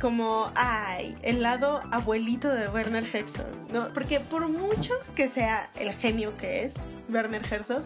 [0.00, 3.92] como ay, el lado abuelito de Werner Herzog, ¿no?
[3.92, 6.72] Porque por mucho que sea el genio que es
[7.10, 7.82] Werner Herzog,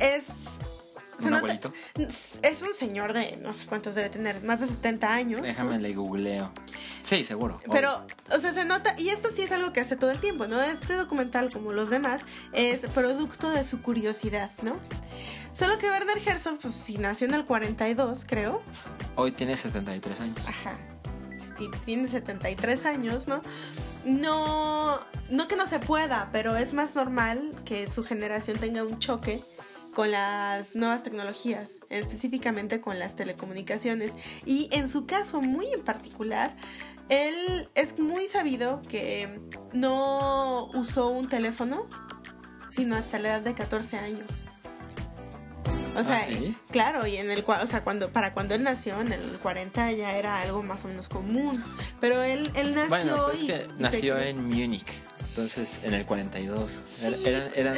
[0.00, 0.24] es
[1.20, 1.72] ¿Un abuelito?
[1.96, 5.40] es un señor de no sé cuántos debe tener, más de 70 años.
[5.40, 5.46] ¿no?
[5.46, 6.52] Déjame le googleo.
[7.02, 7.60] Sí, seguro.
[7.70, 10.46] Pero, o sea, se nota, y esto sí es algo que hace todo el tiempo,
[10.46, 10.60] ¿no?
[10.60, 14.76] Este documental, como los demás, es producto de su curiosidad, ¿no?
[15.54, 18.62] Solo que Werner Herzog, pues sí, nació en el 42, creo.
[19.16, 20.38] Hoy tiene 73 años.
[20.46, 20.76] Ajá.
[21.56, 23.42] Sí, Tiene 73 años, ¿no?
[24.04, 28.98] No, no que no se pueda, pero es más normal que su generación tenga un
[29.00, 29.42] choque
[29.94, 34.12] con las nuevas tecnologías, específicamente con las telecomunicaciones.
[34.46, 36.56] Y en su caso muy en particular,
[37.08, 39.40] él es muy sabido que
[39.72, 41.86] no usó un teléfono
[42.70, 44.44] sino hasta la edad de 14 años.
[45.96, 46.54] O sea, ¿Ah, sí?
[46.70, 49.90] claro, y en el cual, o sea, cuando para cuando él nació en el 40
[49.92, 51.64] ya era algo más o menos común,
[52.00, 54.86] pero él él nació Bueno, pues es que nació en Múnich,
[55.30, 56.70] entonces en el 42.
[57.02, 57.26] Era- Sí.
[57.28, 57.76] Eran, eran,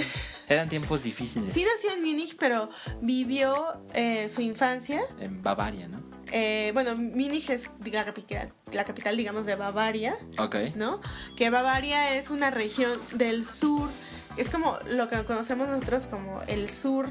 [0.54, 1.52] eran tiempos difíciles.
[1.52, 2.68] Sí nació en Múnich, pero
[3.00, 6.02] vivió eh, su infancia En Bavaria, ¿no?
[6.32, 10.56] eh, bueno, Múnich es la capital, la capital, digamos, de Bavaria, Ok.
[10.76, 11.00] ¿no?
[11.36, 13.88] Que Bavaria es una región del sur,
[14.36, 17.08] es como lo que conocemos nosotros como el sur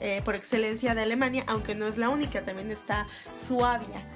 [0.00, 3.06] eh, por excelencia de Alemania, aunque no es la única, también está
[3.40, 4.08] Suabia,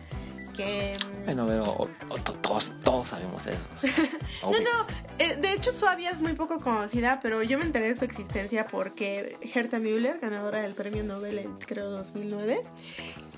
[0.57, 0.97] que...
[1.21, 3.59] mm, Bueno, pero o- o to- todos, todos sabemos eso.
[4.43, 4.87] No, no,
[5.19, 8.67] eh, de hecho Suabia es muy poco conocida, pero yo me enteré de su existencia
[8.67, 12.61] porque Herta Müller, ganadora del premio Nobel en creo 2009,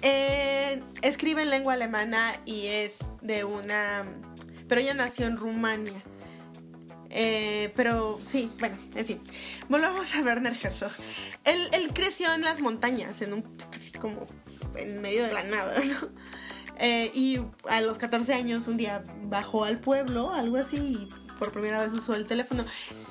[0.02, 4.04] eh, escribe en lengua alemana y es de una...
[4.68, 6.02] Pero ella nació en Rumania.
[7.10, 9.20] Eh, pero sí, bueno, en fin.
[9.68, 10.92] Volvamos a Werner Herzog.
[11.44, 13.56] Él, él creció en las montañas, en un...
[13.74, 14.26] así como
[14.76, 16.08] en medio de la nada, ¿no?
[16.78, 21.52] Eh, y a los 14 años un día bajó al pueblo, algo así, y por
[21.52, 22.64] primera vez usó el teléfono.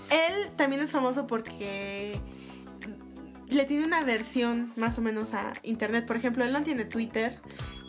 [0.10, 2.20] Él también es famoso porque
[3.50, 6.06] le tiene una versión más o menos a internet.
[6.06, 7.40] Por ejemplo, él no tiene Twitter.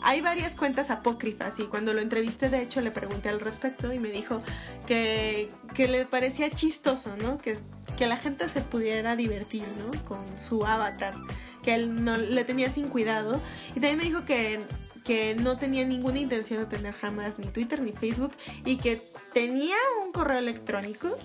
[0.03, 3.99] Hay varias cuentas apócrifas y cuando lo entrevisté, de hecho, le pregunté al respecto y
[3.99, 4.43] me dijo
[4.87, 7.39] que, que le parecía chistoso, ¿no?
[7.39, 7.59] Que,
[7.97, 10.05] que la gente se pudiera divertir, ¿no?
[10.05, 11.15] Con su avatar,
[11.63, 13.41] que él no le tenía sin cuidado.
[13.71, 14.61] Y también me dijo que,
[15.09, 18.33] que no tenía ninguna intención de tener jamás ni Twitter ni Facebook
[18.67, 19.01] y que
[19.33, 21.17] tenía un correo electrónico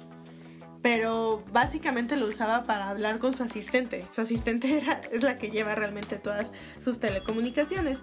[0.82, 4.06] pero básicamente lo usaba para hablar con su asistente.
[4.10, 8.00] Su asistente era, es la que lleva realmente todas sus telecomunicaciones.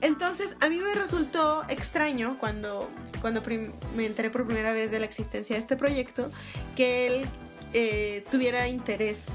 [0.00, 3.42] Entonces, a mí me resultó extraño cuando, cuando
[3.96, 6.30] me enteré por primera vez de la existencia de este proyecto,
[6.74, 7.26] que él
[7.72, 9.28] eh, tuviera interés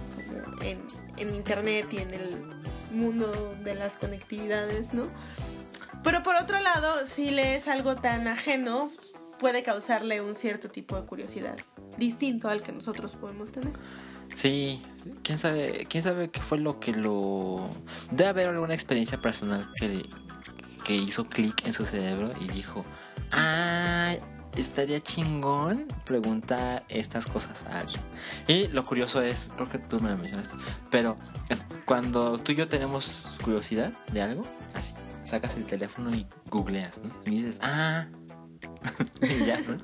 [0.61, 0.79] en,
[1.17, 2.57] en Internet y en el
[2.91, 5.07] mundo de las conectividades, ¿no?
[6.07, 8.89] Pero por otro lado, si le es algo tan ajeno,
[9.39, 11.57] puede causarle un cierto tipo de curiosidad,
[11.97, 13.73] distinto al que nosotros podemos tener.
[14.33, 14.81] Sí,
[15.21, 17.69] quién sabe, quién sabe qué fue lo que lo.
[18.11, 20.07] Debe haber alguna experiencia personal que,
[20.85, 22.85] que hizo clic en su cerebro y dijo:
[23.33, 24.15] Ah,
[24.55, 28.01] estaría chingón preguntar estas cosas a alguien.
[28.47, 30.55] Y lo curioso es, creo que tú me lo mencionaste,
[30.89, 31.17] pero
[31.83, 34.45] cuando tú y yo tenemos curiosidad de algo,
[35.27, 37.11] sacas el teléfono y googleas, ¿no?
[37.25, 38.07] Y dices: Ah.
[39.21, 39.77] y ya, ¿no?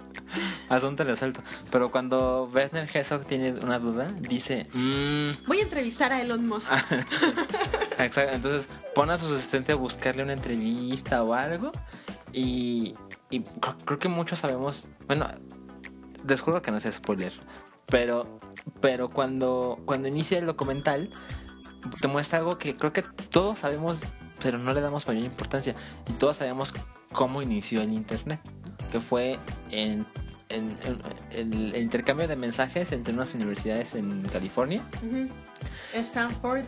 [0.70, 1.44] Asunto resuelto.
[1.72, 6.72] Pero cuando Werner Herzog tiene una duda, dice, mmm, Voy a entrevistar a Elon Musk.
[8.00, 11.72] Exacto, entonces pone a su asistente a buscarle una entrevista o algo
[12.32, 12.96] y,
[13.30, 15.28] y cr- creo que muchos sabemos, bueno,
[16.24, 17.32] desjuro que no sea spoiler,
[17.86, 18.40] pero,
[18.82, 21.12] pero cuando, cuando inicia el documental
[22.02, 24.02] te muestra algo que creo que todos sabemos,
[24.44, 25.74] pero no le damos mayor importancia
[26.08, 26.74] y todos sabemos
[27.12, 28.40] cómo inició el Internet,
[28.92, 29.40] que fue
[29.72, 30.06] en,
[30.50, 31.02] en- en-
[31.32, 34.84] el, el intercambio de mensajes entre unas universidades en California.
[35.94, 36.64] Stanford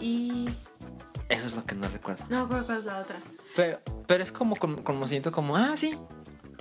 [0.00, 0.48] y...
[1.28, 2.24] Eso es lo que no recuerdo.
[2.28, 3.16] No, es la otra.
[3.56, 5.96] Pero, pero es como, como, como siento como, ah, sí.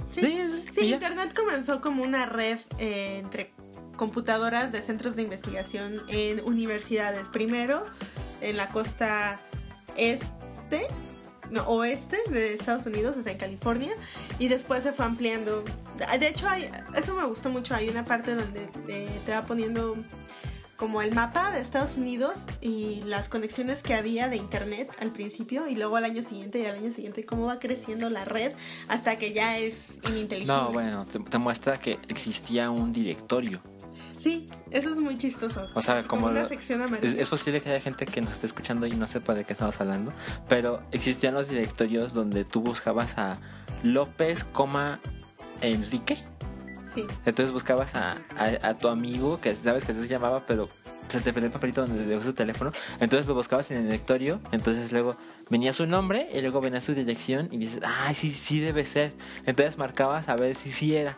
[0.09, 0.93] Sí, Sí.
[0.93, 3.51] Internet comenzó como una red eh, entre
[3.97, 7.29] computadoras de centros de investigación en universidades.
[7.29, 7.85] Primero
[8.41, 9.41] en la costa
[9.97, 10.25] este,
[11.51, 13.93] no, oeste de Estados Unidos, o sea, en California,
[14.39, 15.63] y después se fue ampliando.
[16.19, 17.75] De hecho, hay, eso me gustó mucho.
[17.75, 19.95] Hay una parte donde eh, te va poniendo
[20.75, 25.67] como el mapa de Estados Unidos y las conexiones que había de internet al principio
[25.67, 28.53] y luego al año siguiente y al año siguiente cómo va creciendo la red
[28.87, 30.53] hasta que ya es ininteligible.
[30.53, 33.61] No, bueno, te, te muestra que existía un directorio.
[34.23, 35.67] Sí, eso es muy chistoso.
[35.75, 37.21] O sea, como una sección Es, amarilla.
[37.21, 39.79] es posible que haya gente que nos esté escuchando y no sepa de qué estamos
[39.81, 40.13] hablando,
[40.47, 43.37] pero existían los directorios donde tú buscabas a
[43.83, 45.01] López, coma
[45.61, 46.17] Enrique.
[46.95, 47.05] Sí.
[47.25, 50.69] Entonces buscabas a, a- a tu amigo que sabes que se llamaba, pero
[51.09, 52.71] se te perdió el papelito donde dejó su teléfono.
[52.99, 54.39] Entonces lo buscabas en el directorio.
[54.51, 55.15] Entonces luego
[55.49, 59.13] venía su nombre y luego venía su dirección y dices, ay, sí, sí debe ser.
[59.45, 61.17] Entonces marcabas a ver si sí era.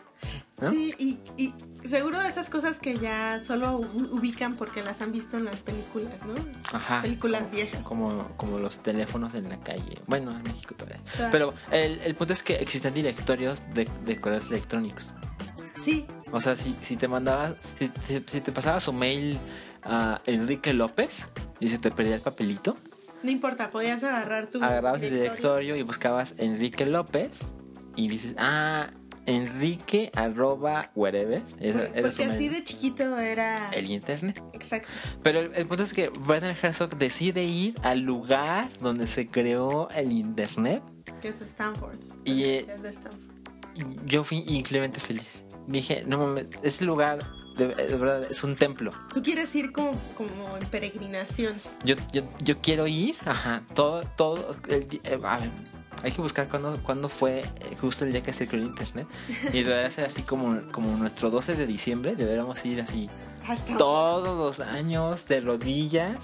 [0.60, 0.70] ¿No?
[0.70, 1.54] Sí, y, y
[1.88, 6.34] seguro esas cosas que ya solo ubican porque las han visto en las películas, ¿no?
[6.72, 7.02] Ajá.
[7.02, 7.82] Películas como- viejas.
[7.82, 9.98] Como, como los teléfonos en la calle.
[10.06, 11.00] Bueno, en México todavía.
[11.16, 11.30] Claro.
[11.32, 15.12] Pero el, el punto es que existen directorios de, de correos electrónicos.
[15.78, 19.38] Sí, O sea, si, si te mandabas, si, si- si te pasaba su mail
[19.82, 21.28] a Enrique López,
[21.60, 22.76] y se te perdía el papelito,
[23.22, 24.58] No importa, podías agarrar tu.
[24.62, 25.30] agarrabas el directorio.
[25.32, 27.38] directorio y buscabas Enrique López
[27.94, 28.88] y dices, ah,
[29.26, 31.42] Enrique arroba wherever.
[31.42, 33.70] Porque, era su porque así de chiquito era.
[33.70, 34.42] El internet.
[34.52, 34.88] Exacto.
[35.22, 39.88] Pero el, el punto es que Werner Herzog decide ir al lugar donde se creó
[39.90, 40.82] el internet
[41.20, 41.98] Que es Stanford.
[42.24, 43.20] Y, eh, Es de Stanford.
[43.74, 45.42] y yo fui increíblemente feliz.
[45.66, 47.18] Dije, no mames, ese lugar
[47.56, 48.92] de, de verdad es un templo.
[49.12, 51.60] Tú quieres ir como, como en peregrinación.
[51.84, 55.50] Yo, yo, yo quiero ir, ajá, todo, todo, el di- eh, a ver,
[56.02, 59.06] hay que buscar cuándo, cuándo fue eh, justo el día que se creó el internet.
[59.52, 63.08] Y debería ser así como, como nuestro 12 de diciembre, deberíamos ir así
[63.46, 66.18] Hasta todos los años de rodillas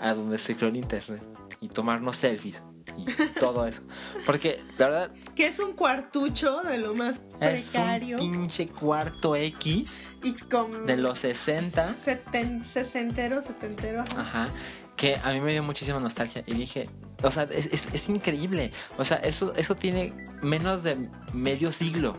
[0.00, 1.22] a donde se creó el internet
[1.60, 2.62] y tomarnos selfies
[2.96, 3.06] y
[3.40, 3.82] todo eso.
[4.26, 8.18] Porque la verdad Que es un cuartucho de lo más es precario.
[8.20, 10.86] un pinche cuarto X y con.
[10.86, 11.94] de los 60.
[11.94, 14.04] Seten, sesentero, setentero.
[14.16, 14.20] ajá.
[14.44, 14.48] Ajá.
[14.96, 16.88] Que a mí me dio muchísima nostalgia y dije,
[17.22, 18.70] o sea, es, es- es increíble.
[18.98, 22.16] O sea, eso, eso tiene menos de medio siglo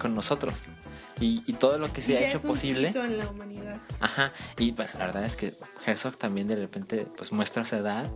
[0.00, 0.54] con nosotros.
[1.20, 2.88] Y, y todo lo que se Y ha hecho es un posible.
[2.88, 3.76] hito en la humanidad.
[4.00, 4.32] Ajá.
[4.58, 5.52] Y bueno, la verdad es que
[5.86, 8.10] Herzog también de repente pues muestra su edad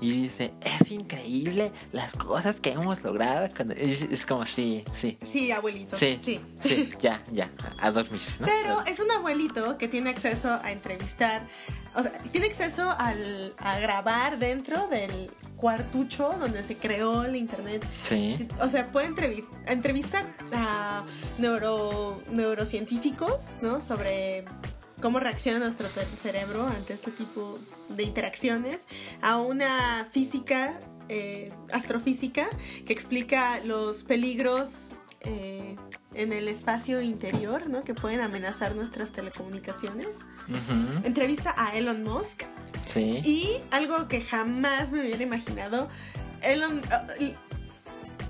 [0.00, 3.46] y dice, es increíble las cosas que hemos logrado.
[3.54, 3.72] con-".
[3.72, 5.18] Es, es como, sí, sí.
[5.24, 5.96] Sí, abuelito.
[5.96, 6.40] Sí, sí.
[6.60, 8.20] sí, ya, ya, a, a dormir.
[8.40, 8.46] ¿no?
[8.46, 11.46] Pero es un abuelito que tiene acceso a entrevistar,
[11.94, 17.86] o sea, tiene acceso al, a grabar dentro del cuartucho donde se creó el internet.
[18.02, 21.04] Sí, O sea, puede entrevistar entrevista a
[21.38, 23.80] neuro, neurocientíficos, ¿no?
[23.80, 24.44] Sobre
[25.00, 28.86] cómo reacciona nuestro cerebro ante este tipo de interacciones,
[29.22, 32.48] a una física, eh, astrofísica,
[32.84, 34.90] que explica los peligros
[35.26, 35.76] eh,
[36.14, 37.84] en el espacio interior, ¿no?
[37.84, 40.18] Que pueden amenazar nuestras telecomunicaciones.
[41.04, 42.44] Entrevista a Elon Musk,
[42.86, 43.20] sí.
[43.24, 45.88] y algo que jamás me hubiera imaginado,
[46.42, 46.80] Elon...
[47.20, 47.34] y-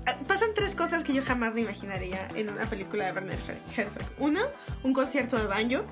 [0.07, 3.39] ah, pasan tres cosas que yo jamás me imaginaría en una película de Werner
[3.75, 4.03] Herzog.
[4.19, 4.41] Uno,
[4.83, 5.85] un concierto de banjo.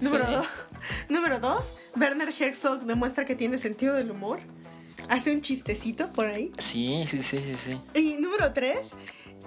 [0.00, 0.32] Número, Sí.
[0.32, 0.46] dos,
[1.08, 4.38] número dos, Werner Herzog demuestra que tiene sentido del humor.
[5.08, 6.52] Hace un chistecito por ahí.
[6.58, 7.80] Sí, sí, sí, sí, sí.
[7.94, 8.90] Y número tres,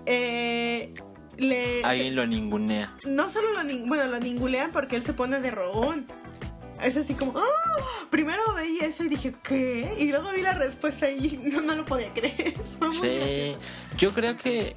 [0.05, 0.93] eh,
[1.37, 1.83] le...
[1.83, 2.95] Alguien lo ningunea.
[3.05, 6.05] no solo lo, nin- bueno, lo ningulean porque él se pone de rogón.
[6.83, 7.45] Es así como, ¡ah!
[8.09, 9.93] Primero veí eso y dije, ¿qué?
[9.99, 12.53] Y luego vi la respuesta y no, no lo podía creer.
[12.91, 13.55] Sí,
[13.97, 14.75] yo creo que,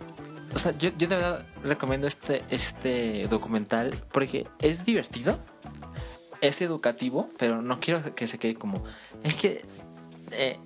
[0.54, 5.38] o sea, yo, yo de verdad recomiendo este, este documental porque es divertido,
[6.42, 8.84] es educativo, pero no quiero que se quede como,
[9.22, 9.64] es que
[10.32, 10.58] eh,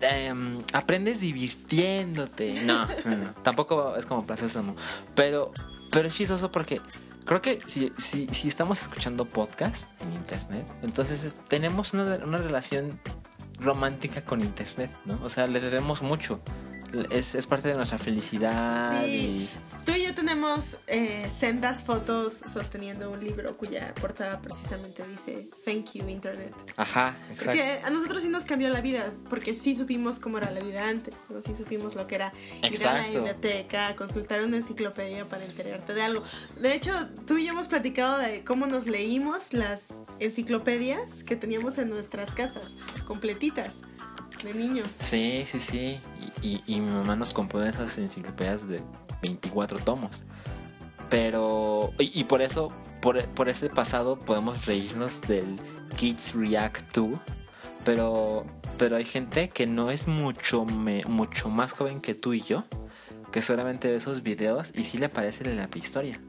[0.00, 2.62] em, aprendes divirtiéndote.
[2.64, 4.76] No, no, no, tampoco es como Sésamo,
[5.14, 5.52] pero,
[5.90, 6.80] pero es chistoso porque
[7.24, 12.38] creo que si, si, si estamos escuchando podcast en internet, entonces es- tenemos una, una
[12.38, 13.00] relación
[13.58, 15.18] romántica con internet, ¿no?
[15.24, 16.40] O sea, le debemos mucho.
[17.10, 19.48] Es, es parte de nuestra felicidad Sí.
[19.84, 25.92] Tú y yo tenemos eh, sendas fotos sosteniendo un libro cuya portada precisamente dice Thank
[25.94, 26.54] you Internet.
[26.66, 26.72] y...
[26.76, 27.44] Ajá, exacto.
[27.44, 30.88] Porque a nosotros sí nos cambió la vida, porque sí supimos cómo era la vida
[30.88, 31.40] antes, ¿no?
[31.42, 33.12] Sí supimos lo que era ir a la Exacto.
[33.12, 36.22] biblioteca, consultar una enciclopedia para enterarte de algo.
[36.60, 36.92] De hecho,
[37.26, 39.84] tú y yo hemos platicado de cómo nos leímos las
[40.18, 42.74] enciclopedias que teníamos en nuestras casas,
[43.04, 43.70] completitas,
[44.42, 44.88] de niños.
[45.00, 46.00] Sí, sí, sí.
[46.42, 48.82] Y, mi mamá nos compró esas enciclopedias de
[49.22, 50.22] 24 tomos.
[51.08, 51.92] Pero...
[51.98, 55.56] Y, y por eso, por, por ese pasado podemos reírnos del
[55.96, 57.18] Kids React 2.
[57.84, 58.44] Pero,
[58.78, 62.64] pero hay gente que no es mucho, me- mucho más joven que tú y yo.
[63.32, 66.20] Que solamente ve esos videos y sí le parece la prehistoria.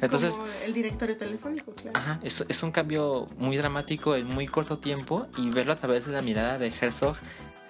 [0.00, 1.98] Entonces, como el directorio telefónico, claro.
[1.98, 6.06] Ajá, es, es un cambio muy dramático en muy corto tiempo y verlo a través
[6.06, 7.16] de la mirada de Herzog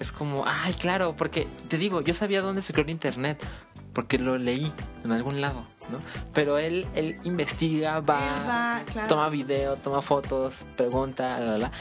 [0.01, 3.45] es como, ay, claro, porque te digo, yo sabía dónde se creó el internet,
[3.93, 4.73] porque lo leí
[5.05, 5.99] en algún lado, ¿no?
[6.33, 9.09] Pero él, él investiga, va, Él va, claro.
[9.09, 11.73] toma video, toma fotos, pregunta, la, la, la,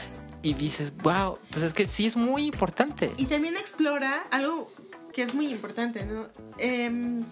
[0.42, 3.12] y dices, wow, pues es que sí es muy importante.
[3.16, 4.70] Y también explora algo
[5.12, 6.26] que es muy importante, ¿no?
[6.58, 7.24] Em,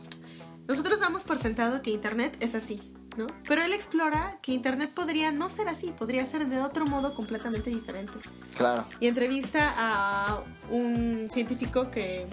[0.66, 3.26] nosotros damos por sentado que Internet es así, ¿no?
[3.48, 7.70] Pero él explora que Internet podría no ser así, podría ser de otro modo completamente
[7.70, 8.18] diferente.
[8.56, 8.86] Claro.
[9.00, 12.26] Y entrevista a un científico que,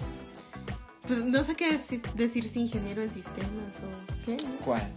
[1.06, 1.70] pues no sé qué
[2.16, 4.56] decir si ingeniero en sistemas o qué, ¿no?
[4.64, 4.92] ¿Cuál?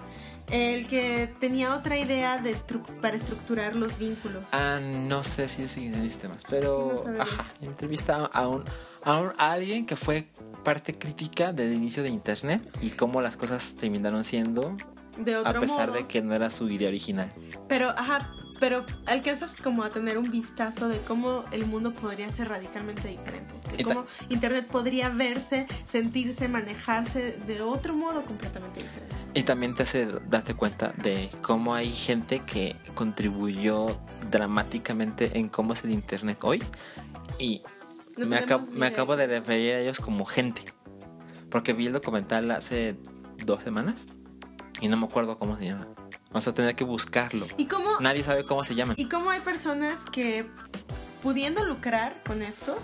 [0.49, 4.49] El que tenía otra idea de estru- para estructurar los vínculos.
[4.53, 7.23] Ah, no sé si es en sistemas, pero Sí, no sabría.
[7.23, 8.63] ajá, entrevista a un,
[9.03, 10.29] a un- a alguien que fue
[10.63, 14.73] parte crítica del inicio de internet y cómo las cosas terminaron siendo
[15.17, 15.99] de a pesar modo.
[15.99, 17.31] de que no era su idea original.
[17.67, 22.49] Pero, ajá, pero alcanzas como a tener un vistazo de cómo el mundo podría ser
[22.49, 29.15] radicalmente diferente, de cómo Internet podría verse, sentirse, manejarse de otro modo completamente diferente.
[29.33, 33.85] Y también te hace darte cuenta de cómo hay gente que contribuyó
[34.31, 36.63] dramáticamente en cómo es el internet hoy.
[37.37, 37.61] Y
[38.17, 40.63] No me, acabo, me acabo de referir a ellos como gente.
[41.51, 42.97] Porque vi el documental hace
[43.45, 44.07] dos semanas
[44.81, 45.87] y no me acuerdo cómo se llama.
[46.29, 47.47] Vamos a tener que buscarlo.
[47.57, 48.95] Y cómo, Nadie sabe cómo se llaman.
[48.97, 50.45] y cómo hay personas que
[51.23, 52.77] pudiendo lucrar con esto,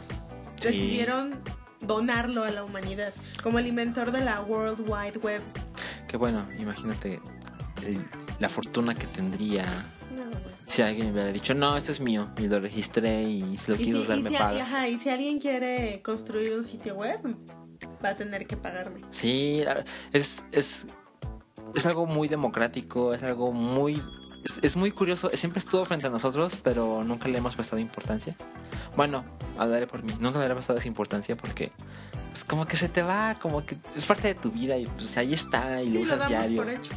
[0.57, 0.67] Sí.
[0.69, 1.39] decidieron
[1.81, 5.41] donarlo a la humanidad, como el inventor de la World Wide Web.
[6.07, 7.21] Que bueno, imagínate
[7.85, 8.05] el-
[8.39, 9.63] la fortuna que tendría
[10.15, 10.23] No,
[10.67, 12.29] si alguien me hubiera dicho, no, esto es mío.
[12.37, 14.61] Y lo registré y si lo Y quiero si, usar y me si- pagas.
[14.61, 17.19] ajá, y si alguien quiere construir un sitio web,
[18.03, 19.01] va a tener que pagarme.
[19.11, 19.63] Sí,
[20.13, 20.45] es,
[21.75, 24.01] es algo muy democrático, es algo muy...
[24.43, 28.35] Es, es muy curioso, siempre estuvo frente a nosotros, pero nunca le hemos prestado importancia.
[28.97, 29.23] Bueno,
[29.57, 31.71] hablaré por mí, nunca le he prestado esa importancia porque
[32.31, 35.15] pues como que se te va, como que es parte de tu vida y pues
[35.17, 36.57] ahí está y lo Sí, lo usas damos diario.
[36.57, 36.91] por hecho.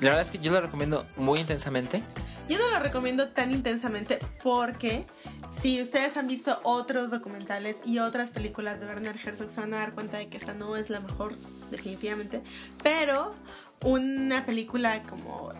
[0.00, 2.02] La verdad es que yo lo recomiendo muy intensamente.
[2.48, 5.04] Yo no lo recomiendo tan intensamente porque
[5.50, 9.78] si ustedes han visto otros documentales y otras películas de Werner Herzog se van a
[9.78, 11.34] dar cuenta de que esta no es la mejor,
[11.72, 12.40] definitivamente.
[12.84, 13.34] Pero
[13.82, 15.52] una película como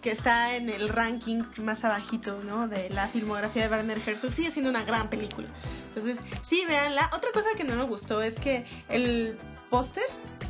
[0.00, 2.68] que está en el ranking más abajito, ¿no?
[2.68, 5.48] De la filmografía de Werner Herzog sigue siendo una gran película.
[5.88, 7.10] Entonces, sí, véanla.
[7.12, 9.36] Otra cosa que no me gustó es que el
[9.68, 10.04] póster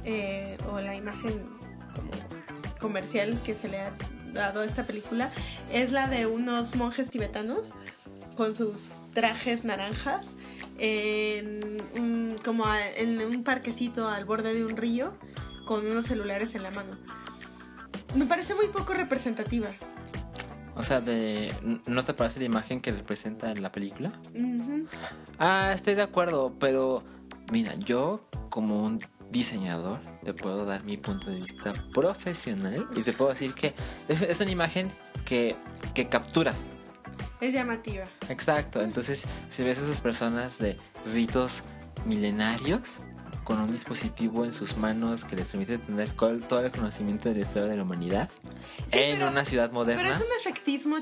[0.05, 1.49] eh, o la imagen
[1.95, 2.11] como
[2.81, 3.93] comercial que se le ha
[4.33, 5.31] dado a esta película
[5.73, 7.73] es la de unos monjes tibetanos
[8.37, 10.29] con sus trajes naranjas
[10.79, 12.65] en un, como
[12.97, 15.15] en un parquecito al borde de un río
[15.65, 16.97] con unos celulares en la mano.
[18.15, 19.71] Me parece muy poco representativa.
[20.75, 21.53] O sea, de,
[21.87, 24.13] ¿no te parece la imagen que representa en la película?
[25.39, 27.05] Ah, estoy de acuerdo, pero
[27.53, 29.01] mira, yo como un
[29.31, 33.75] diseñador te puedo dar mi punto de vista profesional y te puedo decir que
[34.09, 34.91] es es una imagen
[35.25, 35.57] que,
[35.95, 36.55] que captura.
[37.41, 38.07] Es llamativa.
[38.29, 40.77] Exacto, entonces si ves a esas personas de
[41.13, 41.63] ritos
[42.05, 43.01] milenarios
[43.51, 47.41] con un dispositivo en sus manos que les permite tener todo el conocimiento de la
[47.41, 48.31] historia de la humanidad
[48.93, 50.01] Sí, en pero- una ciudad moderna.
[50.01, 50.97] Pero es un efectismo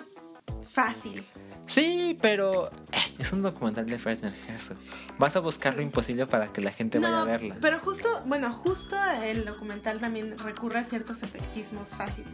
[0.66, 1.22] fácil.
[1.66, 4.78] Sí, pero eh, es un documental de Werner Herzog.
[5.18, 7.56] Vas a buscar lo imposible para que la gente vaya a verla.
[7.60, 12.32] pero justo, bueno, justo el documental también recurre a ciertos efectismos fáciles.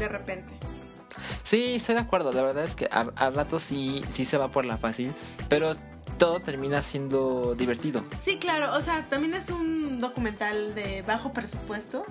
[0.00, 0.52] De repente.
[1.44, 2.32] Sí, estoy de acuerdo.
[2.32, 5.12] La verdad es que a, a rato sí, sí se va por la fácil,
[5.48, 5.76] pero
[6.16, 8.04] todo termina siendo divertido.
[8.20, 12.04] Sí, claro, o sea, también es un documental de bajo presupuesto.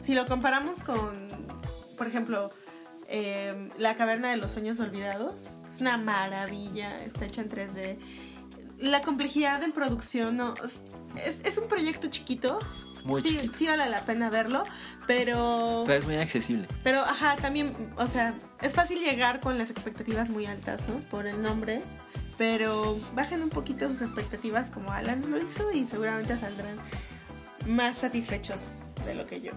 [0.00, 1.28] Si lo comparamos con,
[1.96, 2.50] por ejemplo,
[3.08, 7.98] eh, La Caverna de los Sueños Olvidados, es una maravilla, está hecha en 3D.
[8.78, 10.82] La complejidad en producción, no, es,
[11.44, 12.58] es- un proyecto chiquito.
[13.04, 13.52] Muy sí, chiquito.
[13.56, 14.64] sí vale la pena verlo,
[15.06, 15.84] pero...
[15.86, 16.66] Pero es muy accesible.
[16.82, 20.98] Pero, ajá, también, o sea, es fácil llegar con las expectativas muy altas, ¿no?
[21.08, 21.82] Por el nombre.
[22.38, 26.78] Pero bajen un poquito sus expectativas como Alan lo hizo y seguramente saldrán
[27.66, 29.52] más satisfechos de lo que yo.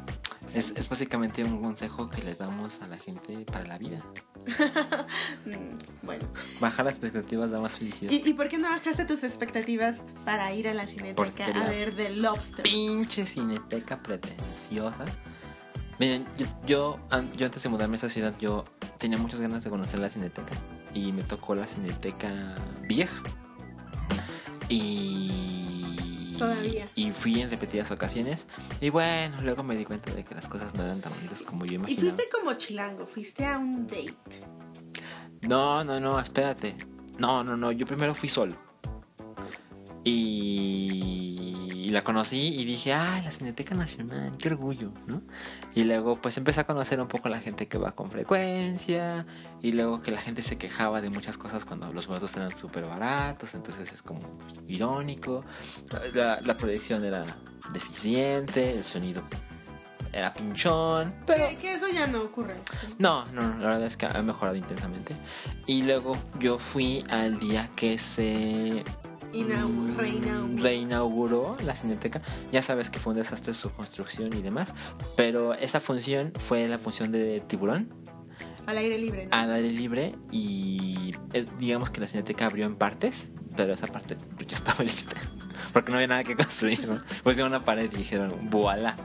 [0.53, 4.03] Es, es básicamente un consejo que le damos a la gente para la vida.
[5.45, 6.27] Mm, bueno.
[6.59, 8.11] Bajar las expectativas da más felicidad.
[8.11, 11.69] ¿Y, y por qué no bajaste tus expectativas para ir a la cineteca Porque a
[11.69, 12.63] ver The Lobster?
[12.63, 15.05] Pinche cineteca pretenciosa.
[15.97, 16.99] Miren, yo, yo,
[17.35, 18.65] yo antes de mudarme a esa ciudad, yo
[18.97, 20.55] tenía muchas ganas de conocer la cineteca.
[20.93, 22.55] Y me tocó la cineteca
[22.87, 23.21] vieja.
[24.69, 26.35] Y.
[26.37, 26.89] Todavía.
[26.95, 28.47] Y fui en repetidas ocasiones.
[28.79, 31.65] Y bueno, luego me di cuenta de que las cosas no eran tan bonitas como
[31.65, 32.01] yo Y imaginaba.
[32.13, 34.41] fuiste como chilango, fuiste a un date.
[35.41, 36.77] No, no, no, espérate.
[37.17, 38.55] No, no, no, yo primero fui solo.
[40.11, 45.23] Y, la conocí y dije, ah, la Cineteca Nacional, qué orgullo, ¿no?
[45.73, 49.25] Y luego pues empecé a conocer un poco a la gente que va con frecuencia
[49.63, 52.85] y luego que la gente se quejaba de muchas cosas cuando los boletos eran súper
[52.85, 54.19] baratos, entonces es como
[54.67, 55.43] irónico.
[56.13, 57.25] La, la proyección era
[57.73, 59.23] deficiente, el sonido
[60.11, 61.49] era pinchón, pero...
[61.49, 62.55] Que, que eso ya no ocurre.
[62.97, 65.15] No, no, no, la verdad es que ha mejorado intensamente.
[65.67, 68.83] Y luego yo fui al día que se
[69.33, 70.63] Inau- reinauguró.
[70.63, 72.21] reinauguró la cineteca.
[72.51, 74.73] Ya sabes que fue un desastre su construcción y demás.
[75.15, 77.89] Pero esa función fue la función de tiburón
[78.65, 79.37] Al aire libre, ¿no?
[79.37, 80.15] al aire libre.
[80.31, 83.31] Y es- digamos que la cineteca abrió en partes.
[83.55, 84.15] Pero esa parte
[84.47, 85.15] ya estaba lista.
[85.73, 86.87] Porque no había nada que construir.
[86.87, 87.03] ¿no?
[87.23, 88.95] Pusieron una pared y dijeron, voilà.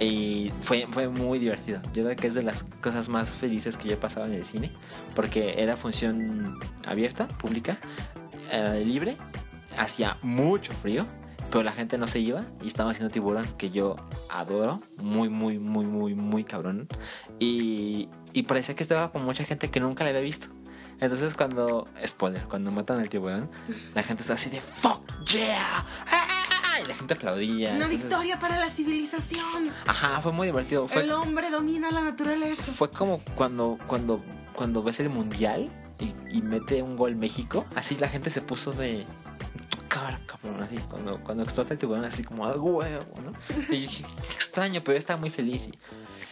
[0.00, 1.80] Y fue, fue muy divertido.
[1.92, 4.44] Yo creo que es de las cosas más felices que yo he pasado en el
[4.44, 4.72] cine.
[5.14, 7.78] Porque era función abierta, pública,
[8.50, 9.16] eh, libre.
[9.78, 11.06] Hacía mucho frío.
[11.50, 13.96] Pero la gente no se iba y estaba haciendo tiburón, que yo
[14.28, 14.82] adoro.
[14.98, 16.88] Muy, muy, muy, muy, muy cabrón.
[17.38, 20.48] Y, y parecía que estaba con mucha gente que nunca la había visto.
[21.00, 23.50] Entonces cuando, spoiler, cuando matan al tiburón,
[23.94, 25.00] la gente está así de fuck
[25.30, 25.86] yeah.
[26.84, 27.70] Y la gente aplaudía.
[27.70, 29.70] Una Entonces, victoria para la civilización.
[29.86, 30.86] Ajá, fue muy divertido.
[30.86, 32.72] Fue, El hombre domina la naturaleza.
[32.72, 34.22] fue como cuando, cuando,
[34.54, 38.72] cuando ves el mundial y, y mete un gol México, así la gente se puso
[38.72, 39.04] de
[39.88, 43.32] cara, cabrón, así, cuando, cuando explota el tiburón, así como, ah, huevo, ¿no?
[43.74, 45.78] Y dije, "Qué extraño, pero yo estaba muy feliz y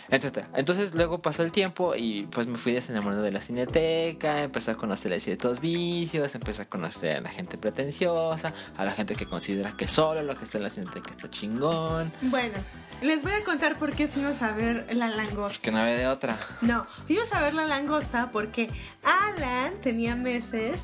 [0.09, 0.49] etcétera.
[0.55, 4.75] Entonces luego pasó el tiempo y pues me fui desenamorando de la cineteca, empecé a
[4.77, 9.77] conocer ciertos vicios, empecé a conocer a la gente pretenciosa, a la gente que considera
[9.77, 12.55] que solo lo que está en la cineteca está chingón, Bueno,
[13.03, 15.59] les voy a contar por qué fuimos a ver La Langosta.
[15.61, 16.39] que no había de otra.
[16.61, 18.71] No, fuimos a ver La Langosta porque
[19.03, 20.77] Alan tenía meses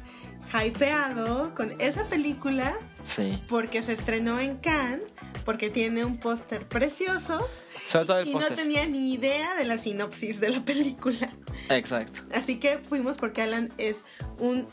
[0.53, 2.75] hypeado con esa película
[3.05, 3.43] Sí.
[3.49, 5.03] porque se estrenó en Cannes,
[5.45, 7.41] porque tiene un póster precioso
[7.87, 8.57] Sobre todo el y no póster.
[8.57, 11.29] tenía ni idea de la sinopsis de la película.
[11.69, 12.21] Exacto.
[12.35, 14.05] Así que fuimos porque Alan es
[14.39, 14.69] un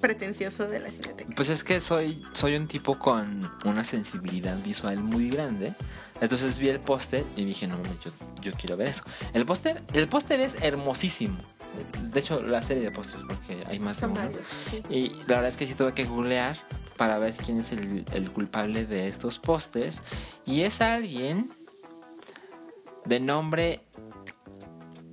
[0.00, 1.30] pretencioso de la cineteca.
[1.36, 5.74] Pues es que soy, soy un tipo con una sensibilidad visual muy grande.
[6.22, 8.10] Entonces vi el póster y dije, no mames, yo,
[8.42, 9.04] yo quiero ver eso.
[9.32, 11.38] El póster, el póster es hermosísimo.
[12.12, 14.20] De hecho, la serie de pósters, porque hay más de Son uno.
[14.20, 14.82] varios, sí.
[14.90, 16.56] Y la verdad es que sí tuve que googlear
[16.96, 20.02] para ver quién es el, el culpable de estos pósters.
[20.44, 21.50] Y es alguien
[23.06, 23.82] de nombre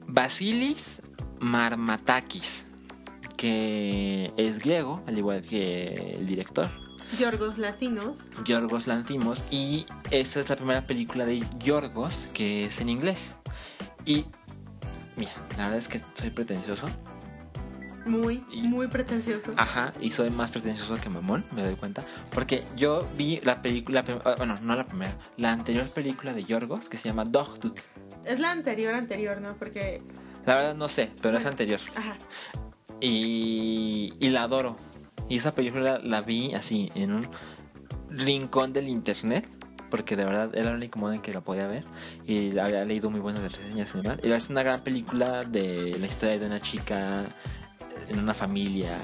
[0.07, 1.01] Basilis
[1.39, 2.65] Marmatakis,
[3.37, 6.67] que es griego, al igual que el director.
[7.17, 8.23] Yorgos Latinos.
[8.43, 13.37] Yorgos Lanthimos y esta es la primera película de Yorgos que es en inglés.
[14.05, 14.25] Y
[15.17, 16.85] mira, la verdad es que soy pretencioso.
[18.05, 19.51] Muy, Y- muy pretencioso.
[19.57, 22.03] Ajá, y soy más pretencioso que mamón, me doy cuenta.
[22.31, 26.87] Porque yo vi la película, ah, bueno, no la primera, la anterior película de Yorgos
[26.87, 27.77] que se llama Dogtooth.
[28.23, 29.55] Es la anterior, anterior, ¿no?
[29.57, 30.01] Porque.
[30.45, 31.81] La verdad no sé, pero es anterior.
[31.95, 32.17] Ajá.
[33.01, 34.77] Y, y la adoro.
[35.27, 37.27] Y esa película la vi así, en un
[38.09, 39.47] rincón del internet.
[39.89, 41.83] Porque de verdad era el único modo en que la podía ver.
[42.25, 44.19] Y había leído muy buenas reseñas y demás.
[44.23, 47.25] Y es una gran película de la historia de una chica
[48.09, 48.99] en una familia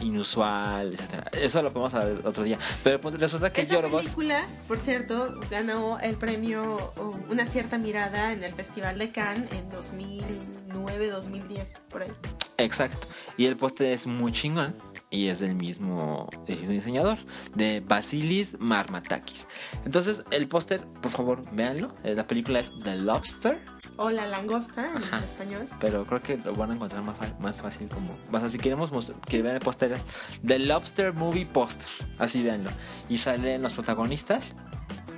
[0.00, 1.30] inusual, etcétera.
[1.32, 2.58] Eso lo podemos hablar otro día.
[2.82, 4.02] Pero pues, resulta que Esa Yorgos.
[4.02, 6.92] película, por cierto, ganó el premio
[7.30, 12.12] Una cierta mirada en el Festival de Cannes en 2009, 2010, por ahí.
[12.58, 13.06] Exacto.
[13.36, 14.74] Y el póster es muy chingón.
[15.14, 17.18] Y es del mismo eh, diseñador,
[17.54, 19.46] de Basilis Marmatakis.
[19.84, 21.94] Entonces, el póster, por favor, véanlo.
[22.02, 23.60] Eh, La película es The Lobster.
[23.96, 25.18] O La langosta en Ajá.
[25.18, 25.68] español.
[25.78, 28.16] Pero creo que lo van a encontrar más, más fácil como...
[28.32, 29.96] O sea, si queremos mos- que vean el póster,
[30.44, 31.86] The Lobster Movie Poster.
[32.18, 32.70] Así véanlo.
[33.08, 34.56] Y salen los protagonistas,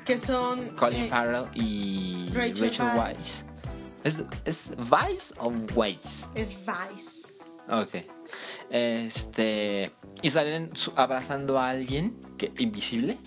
[0.05, 0.69] Que son.
[0.77, 3.45] Colin eh, Farrell y Rachel Rachel, Weisz.
[4.05, 6.29] ¿Es, ¿Es Weisz o Weisz?
[6.35, 7.27] Es Vice.
[7.71, 8.07] Ok.
[8.71, 9.93] Este.
[10.23, 13.19] Y salen abrazando a alguien que, invisible.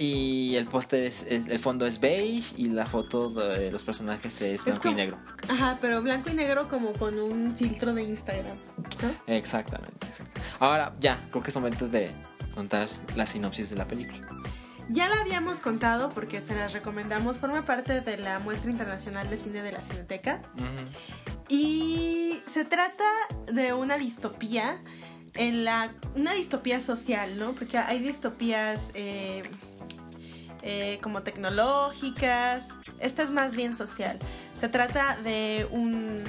[0.00, 4.40] Y el póster es, es- El fondo es beige y la foto de los personajes
[4.40, 5.18] es blanco y como- negro.
[5.48, 8.56] Ajá, pero blanco y negro como con un filtro de Instagram.
[9.02, 9.34] ¿no?
[9.34, 10.40] Exactamente, exacto.
[10.60, 12.12] Ahora ya, creo que es momento de
[12.54, 14.24] contar la sinopsis de la película.
[14.90, 17.38] Ya la habíamos contado porque se las recomendamos.
[17.38, 20.42] Forma parte de la muestra internacional de cine de la Cineteca.
[21.48, 23.04] Y se trata
[23.46, 24.82] de una distopía
[25.34, 27.54] en la una distopía social, ¿no?
[27.54, 29.42] Porque hay distopías eh,
[30.62, 32.68] eh, como tecnológicas.
[32.98, 34.18] Esta es más bien social.
[34.58, 36.24] Se trata de un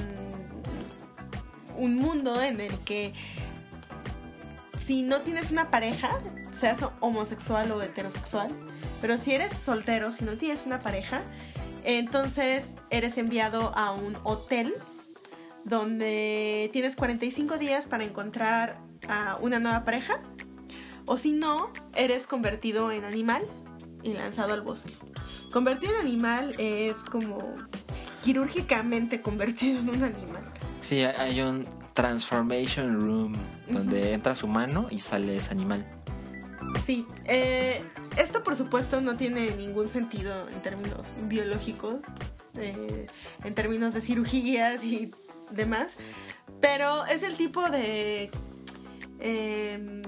[1.76, 3.14] un mundo en el que
[4.80, 6.20] si no tienes una pareja,
[6.52, 8.50] seas homosexual o heterosexual,
[9.02, 11.22] pero si eres soltero, si no tienes una pareja,
[11.84, 14.74] entonces eres enviado a un hotel
[15.70, 20.20] donde tienes 45 días para encontrar a una nueva pareja,
[21.06, 23.44] o si no, eres convertido en animal
[24.04, 24.94] y lanzado al bosque.
[25.52, 27.56] Convertido en animal es como
[28.22, 30.44] quirúrgicamente convertido en un animal.
[30.82, 33.34] Sí, hay- un Transformation Room
[33.68, 35.86] donde entras humano y sales animal.
[36.86, 37.84] Sí, eh,
[38.18, 42.00] esto por supuesto no tiene ningún sentido en términos biológicos,
[42.56, 43.08] eh,
[43.44, 45.12] en términos de cirugías y
[45.52, 45.96] demás,
[46.62, 48.32] pero es el tipo de
[49.20, 50.02] em,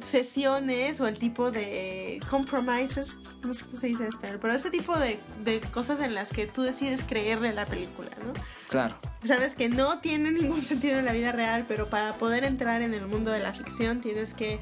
[0.00, 4.70] sesiones o el tipo de compromises, no sé cómo se dice en español, pero ese
[4.70, 8.32] tipo de, de cosas en las que tú decides creerle a la película, ¿no?
[8.68, 8.96] Claro.
[9.26, 12.94] Sabes que no tiene ningún sentido en la vida real, pero para poder entrar en
[12.94, 14.60] el mundo de la ficción tienes que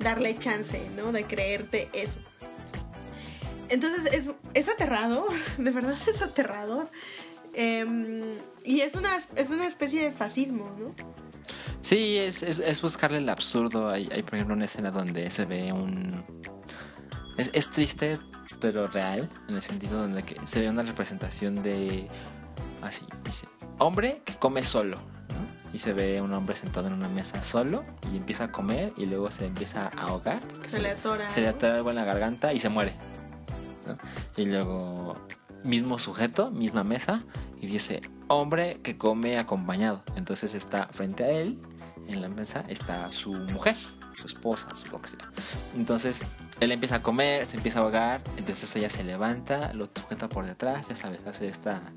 [0.00, 1.12] darle chance, ¿no?
[1.12, 2.20] De creerte eso.
[3.68, 6.90] Entonces es, es aterrador, de verdad es aterrador.
[7.54, 10.92] Em, y es una, es una especie de fascismo, ¿no?
[11.80, 13.88] Sí, es, es, es buscarle el absurdo.
[13.88, 16.24] Hay, hay, por ejemplo, una escena donde se ve un...
[17.38, 18.18] Es, es triste,
[18.60, 22.08] pero real, en el sentido donde que se ve una representación de...
[22.82, 23.46] Así, dice,
[23.78, 24.98] hombre que come solo.
[25.72, 29.06] Y se ve un hombre sentado en una mesa solo y empieza a comer y
[29.06, 30.40] luego se empieza a ahogar.
[30.64, 31.30] Se, se, le atora.
[31.30, 32.94] Se le atora algo en la garganta y se muere.
[33.86, 33.96] ¿no?
[34.36, 35.16] Y luego,
[35.62, 37.24] mismo sujeto, misma mesa,
[37.60, 40.02] y dice, hombre que come acompañado.
[40.16, 41.60] Entonces está frente a él,
[42.08, 43.76] en la mesa, está su mujer,
[44.14, 45.30] su esposa, su lo que sea.
[45.76, 46.22] Entonces
[46.60, 50.46] él empieza a comer, se empieza a ahogar, entonces ella se levanta, lo sujeta por
[50.46, 51.92] detrás, ya sabes, hace esta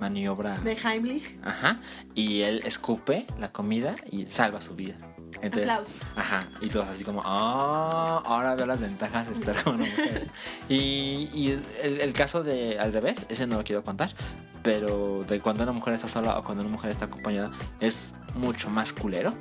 [0.00, 1.38] maniobra de Heimlich.
[1.42, 1.78] Ajá.
[2.14, 4.96] Y él escupe la comida y salva su vida.
[5.42, 6.12] Entonces, Aplausos.
[6.16, 6.40] Ajá.
[6.60, 10.28] Y todos así como, oh, ahora veo las ventajas de estar con una mujer.
[10.68, 14.10] y, y el, el, caso de al revés, ese no lo quiero contar,
[14.68, 17.50] pero de cuando una mujer está sola o cuando una mujer está acompañada
[17.80, 19.32] es mucho más culero.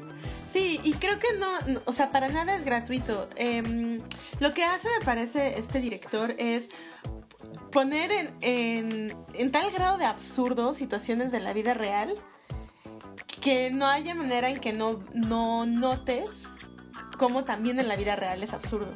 [0.50, 3.28] Sí, y creo que no, o sea, para nada es gratuito.
[3.36, 4.00] Eh,
[4.40, 6.70] lo que hace, me parece, este director es
[7.74, 12.16] poner en, en, en, tal grado de absurdo situaciones de la vida real
[13.42, 16.48] que no haya manera en que no, no notes
[17.18, 18.94] cómo también en la vida real es absurdo.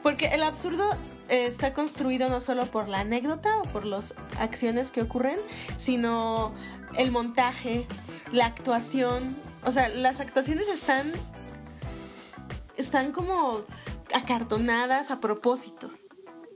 [0.00, 0.96] Porque el absurdo
[1.30, 5.38] está construido no solo por la anécdota o por las acciones que ocurren,
[5.78, 6.54] sino
[6.96, 7.86] el montaje,
[8.32, 9.36] la actuación.
[9.64, 11.12] O sea, las actuaciones están.
[12.76, 13.64] están como
[14.14, 15.90] acartonadas a propósito.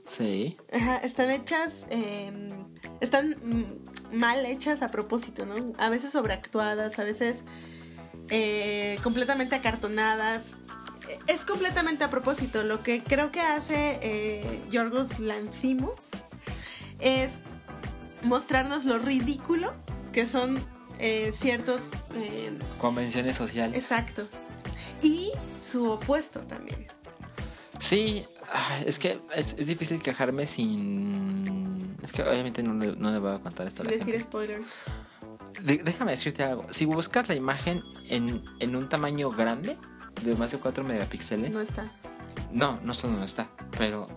[0.05, 0.57] Sí.
[0.71, 1.87] Ajá, están hechas.
[1.89, 2.49] Eh,
[2.99, 3.35] están
[4.11, 5.55] mal hechas a propósito, ¿no?
[5.77, 7.43] A veces sobreactuadas, a veces
[8.29, 10.57] eh, completamente acartonadas.
[11.27, 12.63] Es completamente a propósito.
[12.63, 16.09] Lo que creo que hace eh, Yorgos Lanthimos
[16.99, 17.41] es
[18.23, 19.73] mostrarnos lo ridículo
[20.11, 20.57] que son
[20.99, 21.89] eh, ciertos...
[22.79, 23.77] Convenciones sociales.
[23.77, 24.27] Exacto.
[25.01, 25.31] Y
[25.61, 26.87] su opuesto también.
[27.79, 28.25] Sí,
[28.85, 31.97] es que es, es difícil quejarme sin...
[32.03, 34.21] Es que obviamente no, le, no le voy a contar esto a la Decir gente.
[34.21, 34.67] spoilers.
[35.63, 36.65] De, déjame decirte algo.
[36.71, 39.77] Si buscas la imagen en, en un tamaño grande,
[40.23, 41.51] de más de 4 megapíxeles...
[41.51, 41.91] No está.
[42.51, 43.47] No, no, no está.
[43.77, 44.07] Pero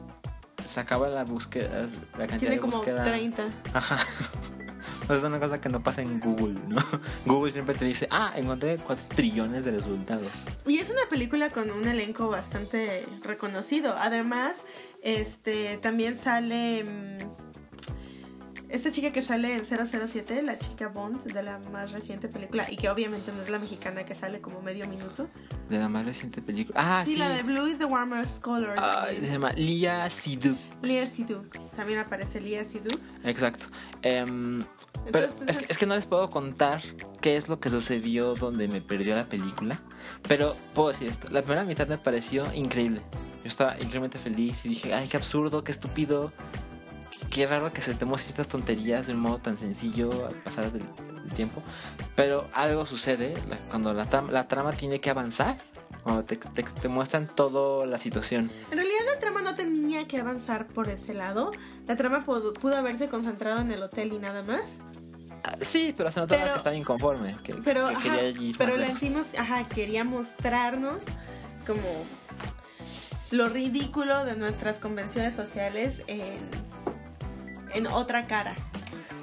[0.64, 1.86] se acaba la búsqueda,
[2.18, 3.04] la cantidad Tiene de como búsqueda.
[3.04, 3.48] 30.
[3.74, 3.98] Ajá.
[5.08, 6.84] Es una cosa que no pasa en Google, ¿no?
[7.24, 10.30] Google siempre te dice, ah, encontré 4 trillones de resultados.
[10.66, 13.94] Y es una película con un elenco bastante reconocido.
[13.96, 14.64] Además,
[15.02, 17.47] este también sale mmm,
[18.68, 22.76] esta chica que sale en 007, la chica Bond de la más reciente película y
[22.76, 25.28] que obviamente no es la mexicana que sale como medio minuto.
[25.68, 26.78] De la más reciente película.
[26.82, 27.18] Ah, sí, sí.
[27.18, 28.74] la de Blue is the warmest color.
[28.76, 30.58] Ah, se llama Lia Siduk.
[30.82, 31.58] Lia Siduk.
[31.76, 33.00] También aparece Lia Siduk.
[33.24, 33.66] Exacto.
[34.04, 34.62] Um,
[35.10, 36.82] pero Entonces, es que, es que no les puedo contar
[37.20, 39.80] qué es lo que sucedió donde me perdió la película.
[40.26, 41.28] Pero puedo decir esto.
[41.30, 43.02] La primera mitad me pareció increíble.
[43.42, 46.32] Yo estaba increíblemente feliz y dije, ay, qué absurdo, qué estúpido.
[47.30, 50.82] Qué, raro que aceptemos ciertas tonterías de un modo tan sencillo al pasar del,
[51.24, 51.62] del tiempo.
[52.14, 55.58] Pero algo sucede la, cuando la, trama tiene que avanzar.
[56.02, 58.50] Cuando te, te, te muestran toda la situación.
[58.70, 61.50] En realidad la trama no tenía que avanzar por ese lado.
[61.86, 64.78] La trama pudo, pudo haberse concentrado en el hotel y nada más.
[65.44, 67.36] Ah, Sí, pero se notaba Pero- que estaba inconforme.
[67.42, 71.04] Que, Pero, que ajá, quería ir pero le decimos, ajá, quería mostrarnos
[71.66, 72.04] como
[73.30, 76.38] lo ridículo de nuestras convenciones sociales en,
[77.74, 78.54] en otra cara.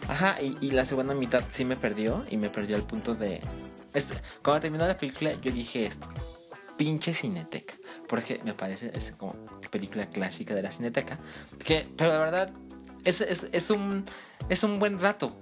[0.07, 3.41] Ajá, y, y la segunda mitad sí me perdió y me perdió al punto de...
[4.43, 6.07] Cuando terminó la película yo dije esto,
[6.77, 7.75] pinche cineteca,
[8.07, 9.35] porque me parece es como
[9.71, 11.19] película clásica de la cineteca,
[11.63, 12.53] que, pero la verdad
[13.03, 14.03] es, es, es, un,
[14.49, 15.35] es un buen rato.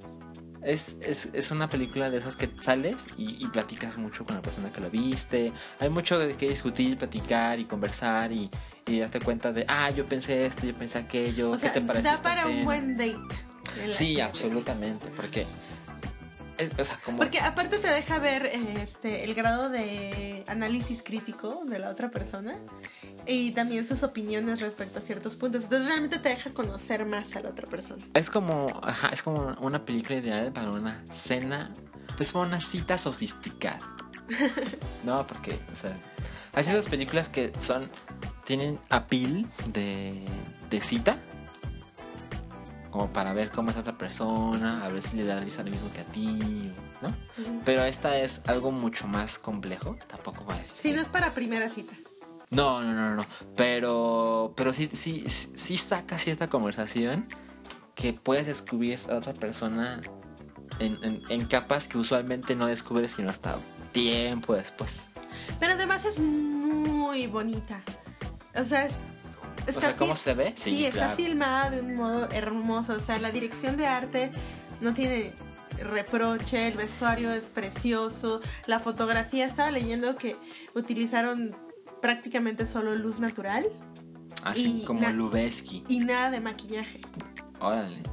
[0.62, 4.72] Es, es, es una película de esas que sales y, platicas mucho con la persona
[4.72, 5.52] que lo viste.
[5.80, 8.50] Hay mucho de qué discutir, platicar y conversar y,
[8.86, 11.86] y darte cuenta de, ah, yo pensé esto, yo pensé aquello, O sea, ¿qué te
[11.86, 12.08] parece?
[12.08, 13.36] da para un escena?" buen date.
[13.92, 15.46] Sí, absolutamente, porque
[16.78, 21.80] o sea, como Porque aparte te deja ver este, el grado de análisis crítico de
[21.80, 22.56] la otra persona
[23.26, 25.64] y también sus opiniones respecto a ciertos puntos.
[25.64, 28.04] Entonces realmente te deja conocer más a la otra persona.
[28.14, 31.74] es como, ajá, es como una película ideal para una cena,
[32.18, 33.80] pues para una cita sofisticada.
[35.04, 35.98] No, porque, o sea,
[36.54, 37.90] Hay ciertas películas que son.
[38.46, 40.26] Tienen apil de,
[40.70, 41.18] de cita.
[42.92, 45.92] Como para ver cómo es otra persona, a ver si le da risa lo mismo
[45.92, 46.72] que a ti,
[47.02, 47.16] ¿no?
[47.66, 49.98] Pero esta es algo mucho más complejo.
[50.08, 50.76] Tampoco voy a decir.
[50.80, 51.94] Que- no es para primera cita.
[52.52, 53.26] No, no, no, no.
[53.56, 57.26] Pero, pero sí, sí, sí saca cierta conversación
[57.96, 60.00] que puedes descubrir a otra persona
[60.78, 63.58] en, en- en capas que usualmente no descubres sino hasta
[63.92, 65.08] tiempo después.
[65.60, 67.82] Pero además es muy bonita.
[68.56, 68.96] O sea, es-
[69.66, 70.54] O está sea, ¿cómo se ve?
[70.56, 72.94] Sí, está filmada de un modo hermoso.
[72.96, 74.32] O sea, la dirección de arte
[74.82, 75.34] no tiene
[75.80, 80.36] reproche, el vestuario es precioso, la fotografía, estaba leyendo que
[80.76, 81.56] utilizaron
[82.02, 83.66] prácticamente solo luz natural
[84.44, 85.84] Así y como Lubeski.
[85.88, 87.02] y nada de maquillaje.
[87.60, 88.04] Órale.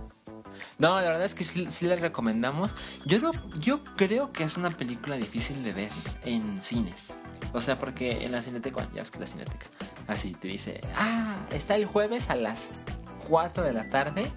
[0.79, 2.71] No, la verdad es que sí, sí la recomendamos.
[3.05, 5.91] Yo no, yo creo que es una película difícil de ver
[6.25, 7.17] en cines.
[7.53, 9.67] O sea, porque en la cineteca, ya ves que la cineteca,
[10.11, 12.69] así te dice, ah, está el jueves a las
[13.29, 14.31] 4 de la tarde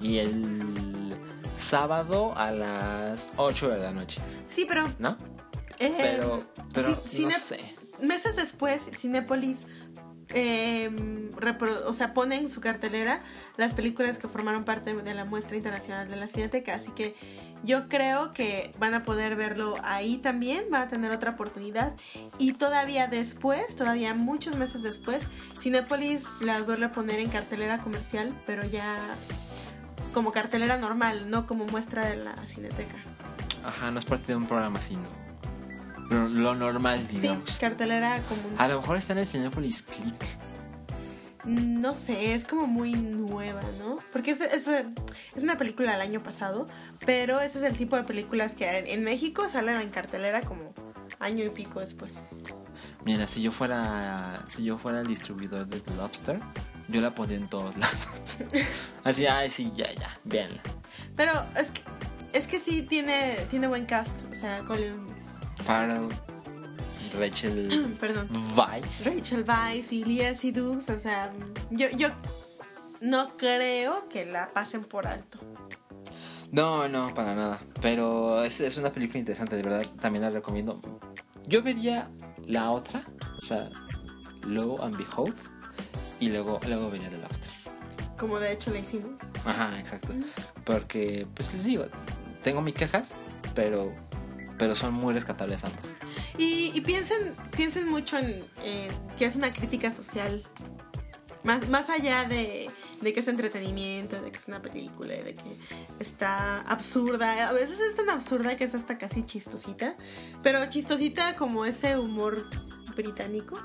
[0.00, 1.18] y el
[1.58, 4.84] sábado a las 8 de la noche, Sí, pero...
[4.98, 5.16] ¿no?
[5.78, 7.58] eh, Pero, no Cine- sé.
[8.00, 9.66] meses después, Cinépolis,
[10.30, 10.90] eh,
[11.86, 13.22] o sea, pone en su cartelera
[13.56, 16.74] las películas que formaron parte de la muestra internacional de la Cineteca.
[16.74, 17.14] Así que
[17.62, 21.94] yo creo que van a poder verlo ahí también, van a tener otra oportunidad.
[22.38, 25.26] Y todavía después, todavía muchos meses después,
[25.60, 28.98] Cinépolis las vuelve a poner en cartelera comercial, pero ya
[30.12, 32.96] como cartelera normal, no como muestra de la Cineteca.
[33.64, 35.26] Ajá, no es parte de un programa así, ¿no?
[36.08, 37.56] Lo, lo normal, Sí, digamos.
[37.58, 38.54] cartelera común.
[38.58, 40.24] A lo mejor está en el Cinepolis Click.
[41.46, 44.00] No sé, es como muy nueva, ¿no?
[44.12, 46.66] Porque es, es, es una película del año pasado,
[47.04, 50.74] pero ese es el tipo de películas que en, en México salen en cartelera como
[51.20, 52.20] año y pico después.
[53.04, 56.40] Mira, si yo fuera si yo fuera el distribuidor de The Lobster,
[56.88, 58.38] yo la pondría en todos lados.
[59.04, 60.60] Así, ay, sí, ya, ya, véanla.
[61.14, 61.82] Pero es que,
[62.32, 65.06] es que sí tiene, tiene buen cast, o sea, Colin,
[65.64, 66.08] Farrell,
[67.14, 69.04] Rachel perdón, Weisz.
[69.04, 71.32] Rachel Weisz y Lia Seydoux, o sea,
[71.70, 72.08] yo, yo
[73.00, 75.38] no creo que la pasen por alto.
[76.52, 77.60] No, no, para nada.
[77.82, 80.80] Pero es, es una película interesante, de verdad, también la recomiendo.
[81.46, 82.10] Yo vería
[82.44, 83.04] la otra,
[83.38, 83.68] o sea,
[84.42, 85.36] Low and Behold,
[86.20, 87.50] y luego, luego vería The Lobster.
[88.18, 89.20] Como de hecho la hicimos.
[89.44, 90.08] Ajá, exacto.
[90.64, 91.84] Porque, pues les digo,
[92.42, 93.12] tengo mis quejas,
[93.54, 93.94] pero,
[94.58, 95.94] pero son muy rescatables ambas.
[96.38, 98.44] Y, y piensen, piensen mucho en,
[99.18, 100.44] que es una crítica social.
[101.44, 102.68] Más, más allá de,
[103.00, 105.56] de que es entretenimiento, de que es una película, de que
[106.00, 107.48] está absurda.
[107.48, 109.96] A veces es tan absurda que es hasta casi chistosita.
[110.42, 112.46] Pero chistosita como ese humor
[112.96, 113.60] británico.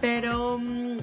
[0.00, 0.58] Pero.
[0.58, 0.98] mm,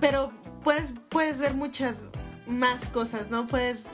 [0.00, 2.02] Pero puedes, puedes ver muchas
[2.46, 3.46] más cosas, ¿no?
[3.46, 3.86] Puedes,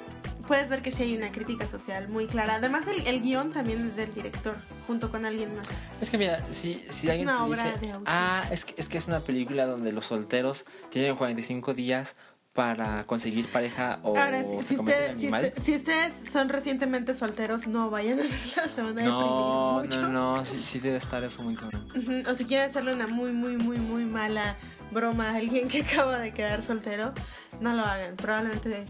[0.46, 2.56] puedes ver que sí hay una crítica social muy clara.
[2.56, 5.66] Además, el, el guion también es del director, junto con alguien más.
[6.00, 8.04] Es que mira, si, si Es alguien una obra dice, de autor.
[8.06, 12.14] ah, es que, es que es una película donde los solteros tienen 45 días
[12.52, 17.12] para conseguir pareja o Ahora, si, se si, usted- si, usted- si ustedes son recientemente
[17.12, 20.00] solteros, no vayan a verla, se van a No, mucho.
[20.02, 21.88] no, no, sí, sí debe estar eso muy cabrón.
[22.30, 24.56] O si quieren hacerle una muy, muy, muy, muy mala
[24.92, 27.12] broma a alguien que acaba de quedar soltero,
[27.60, 28.14] no lo hagan.
[28.14, 28.86] Probablemente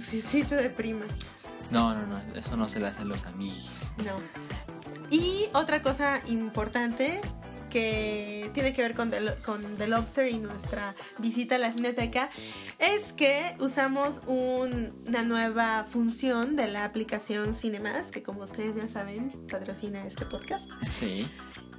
[0.00, 1.04] sí, sí se deprima.
[1.70, 3.92] No, no, no, eso no se le hace a los amigos.
[4.04, 4.16] No.
[5.10, 7.20] Y otra cosa importante
[7.70, 11.72] que tiene que ver con The, Lo- con The Lobster y nuestra visita a la
[11.72, 12.30] cineteca
[12.78, 18.88] es que usamos un- una nueva función de la aplicación Cinemas, que como ustedes ya
[18.88, 20.64] saben, patrocina este podcast.
[20.90, 21.28] Sí.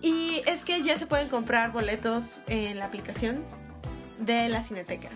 [0.02, 3.44] Y es que ya se pueden comprar boletos en la aplicación
[4.20, 5.10] de la Cineteca.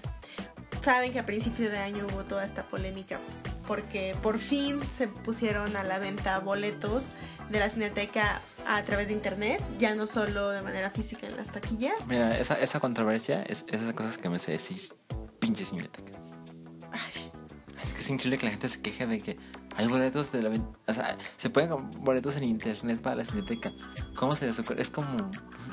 [0.82, 3.20] Saben que a principio de año hubo toda esta polémica
[3.68, 7.10] porque por fin se pusieron a la venta boletos
[7.50, 11.50] de la Cineteca a través de internet, ya no solo de manera física en las
[11.52, 11.94] taquillas.
[12.08, 14.94] Mira, esa, esa controversia es esas cosas que me sé decir.
[15.40, 16.14] Pinche cineteca.
[16.92, 17.32] Ay,
[17.84, 19.38] Es que es increíble que la gente se queje de que
[19.78, 23.24] hay boletos de la ven- O sea, se pueden comprar boletos en internet para la
[23.24, 23.72] cineteca.
[24.16, 24.82] ¿Cómo se les ocurre?
[24.82, 25.16] Es como.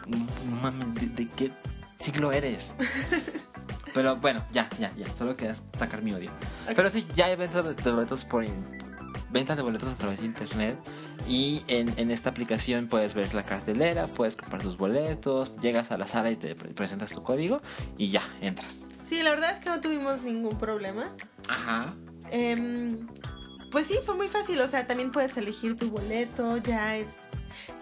[0.07, 0.27] No
[0.63, 1.53] mames, ¿de, de qué
[2.01, 2.75] siglo eres?
[3.95, 5.15] Pero bueno, ya, ya, ya.
[5.15, 6.31] Solo quería sacar mi odio.
[6.75, 8.45] Pero sí, ya hay venta de, boletos por.
[9.31, 10.79] Venta de boletos a través de internet.
[11.29, 15.99] Y en, en esta aplicación puedes ver la cartelera, puedes comprar tus boletos, llegas a
[15.99, 17.61] la sala y te pre- presentas tu código
[17.99, 18.81] y ya, entras.
[19.03, 21.13] Sí, la verdad es que no tuvimos ningún problema.
[21.49, 21.87] Ajá.
[22.31, 23.07] Em,
[23.71, 24.61] pues sí, fue muy fácil.
[24.61, 26.57] O sea, también puedes elegir tu boleto.
[26.59, 27.17] Ya es.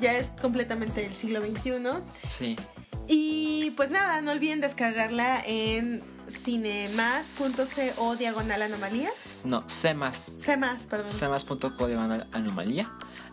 [0.01, 1.73] ya es completamente del siglo XXI.
[2.29, 2.57] Sí.
[3.09, 9.11] Y pues nada, no olviden descargarla en cinemas.co diagonal anomalía.
[9.45, 10.33] No, C más.
[10.41, 11.13] C más, perdón.
[11.13, 12.91] Cemas.co diagonal anomalía.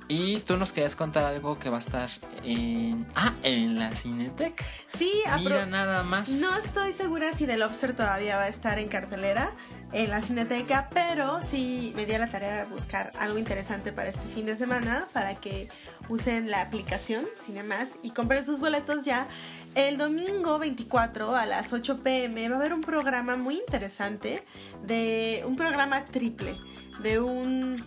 [0.10, 2.10] Y tú nos querías contar algo que va a estar
[2.44, 3.08] en.
[3.16, 4.62] Ah, en la Cinetec.
[4.96, 6.30] Sí, Mira apro- nada más.
[6.30, 9.56] No estoy segura si The Lobster todavía va a estar en cartelera
[9.94, 14.10] en la Cineteca, pero sí me di a la tarea de buscar algo interesante para
[14.10, 15.70] este fin de semana para que
[16.10, 19.28] usen la aplicación Cinemas y compren sus boletos ya.
[19.76, 24.44] El domingo 24 a las 8 pm va a haber un programa muy interesante
[24.84, 26.58] de un programa triple
[27.02, 27.84] de un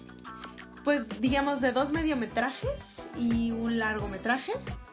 [0.84, 4.52] pues digamos de dos mediometrajes y un largometraje,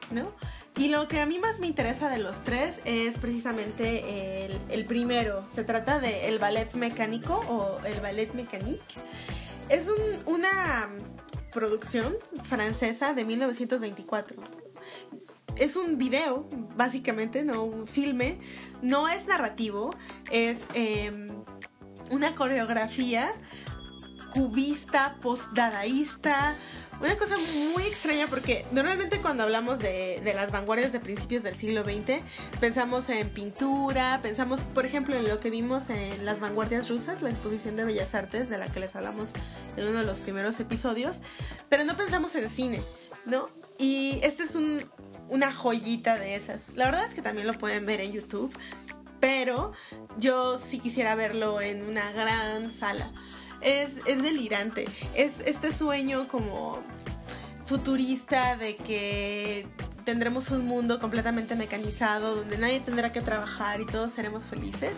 [0.09, 0.32] ¿no?
[0.76, 5.46] Y lo que a mí más me interesa de los tres es precisamente el, primero.
[5.52, 8.96] Se trata de El Ballet Mecánico o El Ballet Mécanique.
[9.70, 10.90] Es un- una
[11.52, 14.42] producción francesa de 1924.
[15.58, 18.40] Es un video, básicamente, no un filme.
[18.82, 19.92] No es narrativo,
[20.32, 21.28] es em,
[22.10, 23.32] una coreografía
[24.32, 26.56] cubista, postdadaísta.
[27.04, 27.36] Una cosa
[27.74, 32.24] muy extraña porque normalmente cuando hablamos de, de las vanguardias de principios del siglo XX,
[32.62, 37.30] pensamos en pintura, pensamos, por ejemplo, en lo que vimos en las vanguardias rusas, la
[37.30, 39.34] exposición de Bellas Artes, de la que les hablamos
[39.76, 41.20] en uno de los primeros episodios,
[41.68, 42.82] pero no pensamos en cine,
[43.26, 43.49] ¿no?
[43.78, 44.82] Y este es un,
[45.28, 46.70] una joyita de esas.
[46.74, 48.58] La verdad es que también lo pueden ver en YouTube,
[49.20, 49.74] pero
[50.18, 53.12] yo sí quisiera verlo en una gran sala.
[53.64, 54.86] Es, es delirante.
[55.16, 56.84] Es este sueño como
[57.66, 59.68] futurista de que
[60.03, 64.93] tendremos un mundo completamente mecanizado, donde nadie tendrá que trabajar y todos seremos felices.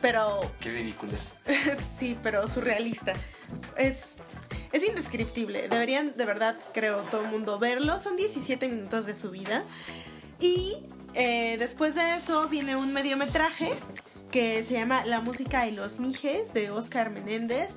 [0.00, 1.34] Pero Qué ridículos.
[1.98, 3.14] sí, pero surrealista.
[3.76, 4.14] Es,
[4.72, 5.68] es indescriptible.
[5.68, 7.98] Deberían, de verdad, creo, todo el mundo verlo.
[8.00, 9.64] Son 17 minutos de su vida.
[10.40, 10.76] Y
[11.14, 13.72] eh, después de eso viene un mediometraje
[14.34, 17.68] que se llama La música y los mijes de Oscar Menéndez,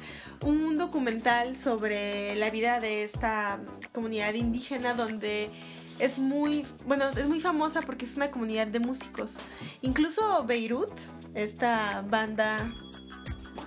[0.41, 3.60] un documental sobre la vida de esta
[3.93, 5.51] comunidad indígena donde
[5.99, 9.38] es muy, bueno, es muy famosa porque es una comunidad de músicos.
[9.84, 10.89] Incluso Beirut,
[11.36, 12.74] esta banda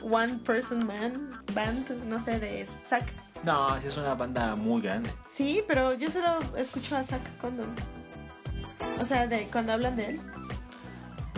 [0.02, 3.14] One Person Man Band, no sé, de Zack.
[3.44, 5.14] No, es una banda muy grande.
[5.28, 7.72] Sí, pero yo solo escucho a Zack Condon.
[9.00, 10.29] O sea, de cuando hablan de él.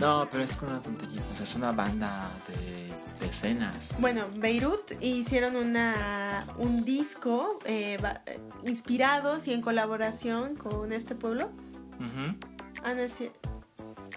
[0.03, 1.21] No, pero es con una tontería.
[1.31, 2.89] O sea, es una banda de,
[3.19, 3.95] de escenas.
[3.99, 11.51] Bueno, Beirut hicieron una, un disco eh, eh, inspirados y en colaboración con este pueblo.
[11.99, 12.35] Ujú.
[12.83, 13.17] Ah, no es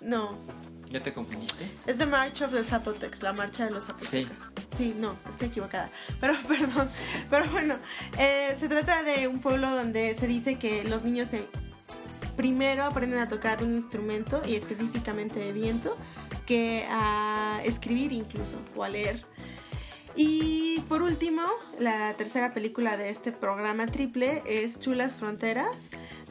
[0.02, 0.36] No,
[0.90, 1.70] ¿Ya te confundiste?
[1.86, 4.36] es The March of the Zapotecs, la marcha de los zapotecas.
[4.76, 5.90] Sí, no, estoy equivocada.
[6.20, 6.90] Pero perdón.
[7.30, 7.76] Pero bueno,
[8.18, 11.48] eh, se trata de un pueblo donde se dice que los niños se-
[12.36, 15.96] primero aprenden a tocar un instrumento y específicamente de viento
[16.46, 19.24] que a escribir incluso o a leer.
[20.14, 21.42] Y por último,
[21.78, 25.90] la tercera película de este programa triple es Chulas Fronteras,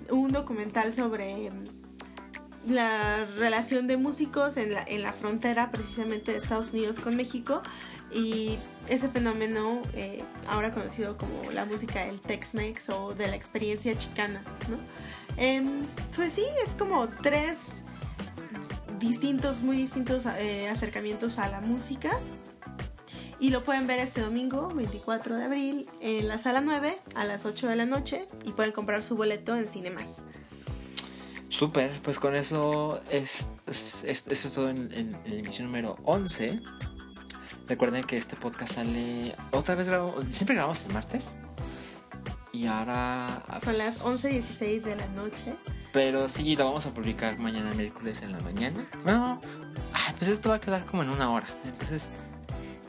[0.10, 7.00] un documental sobre mm, la relación de músicos en la, frontera precisamente de Estados Unidos
[7.00, 7.62] con México
[8.12, 8.58] y
[8.90, 14.44] ese fenómeno eh, ahora conocido como la música del Tex-Mex o de la experiencia chicana,
[14.68, 14.78] ¿no?
[15.38, 17.82] Em, pues sí, es como tres
[19.00, 22.18] distintos, muy distintos eh, acercamientos a la música
[23.40, 27.46] y lo pueden ver este domingo 24 de abril en la sala 9 a las
[27.46, 30.24] 8 de la noche y pueden comprar su boleto en Cinemas.
[31.50, 36.62] Súper, pues con eso es, es- es todo en, en- en la emisión número 11.
[37.68, 39.36] Recuerden que este podcast sale.
[39.52, 40.24] Otra vez grabamos.
[40.26, 41.38] Siempre grabamos el martes.
[42.56, 43.44] Y ahora.
[43.64, 45.56] Son las 11.16 de la noche.
[45.92, 48.88] Pero sí, lo vamos a publicar mañana miércoles en la mañana.
[49.06, 49.42] No.
[49.94, 51.48] Ay, pues esto va a quedar como en una hora.
[51.66, 52.10] Entonces,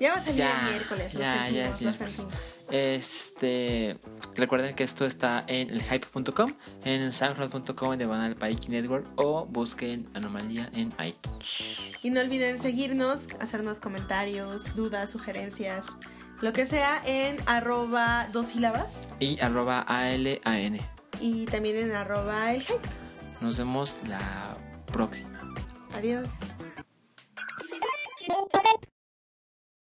[0.00, 2.32] Ya va a salir Ya, el miércoles, lo ya, ya sentimos, es lo sentimos.
[2.70, 3.98] este.
[4.34, 6.52] Recuerden que esto está en elhype.com,
[6.84, 9.06] en soundcloud.com, en Diagonal Paiki Network.
[9.16, 11.46] O busquen Anomalía en iTunes.
[12.02, 15.86] Y no olviden seguirnos, hacernos comentarios, dudas, sugerencias,
[16.41, 19.09] lo que sea en arroba dos sílabas.
[19.20, 20.78] Y arroba ALAN.
[21.20, 22.62] Y también en arroba el.
[23.41, 24.57] Nos vemos la
[24.93, 25.41] próxima.
[25.95, 26.39] Adiós.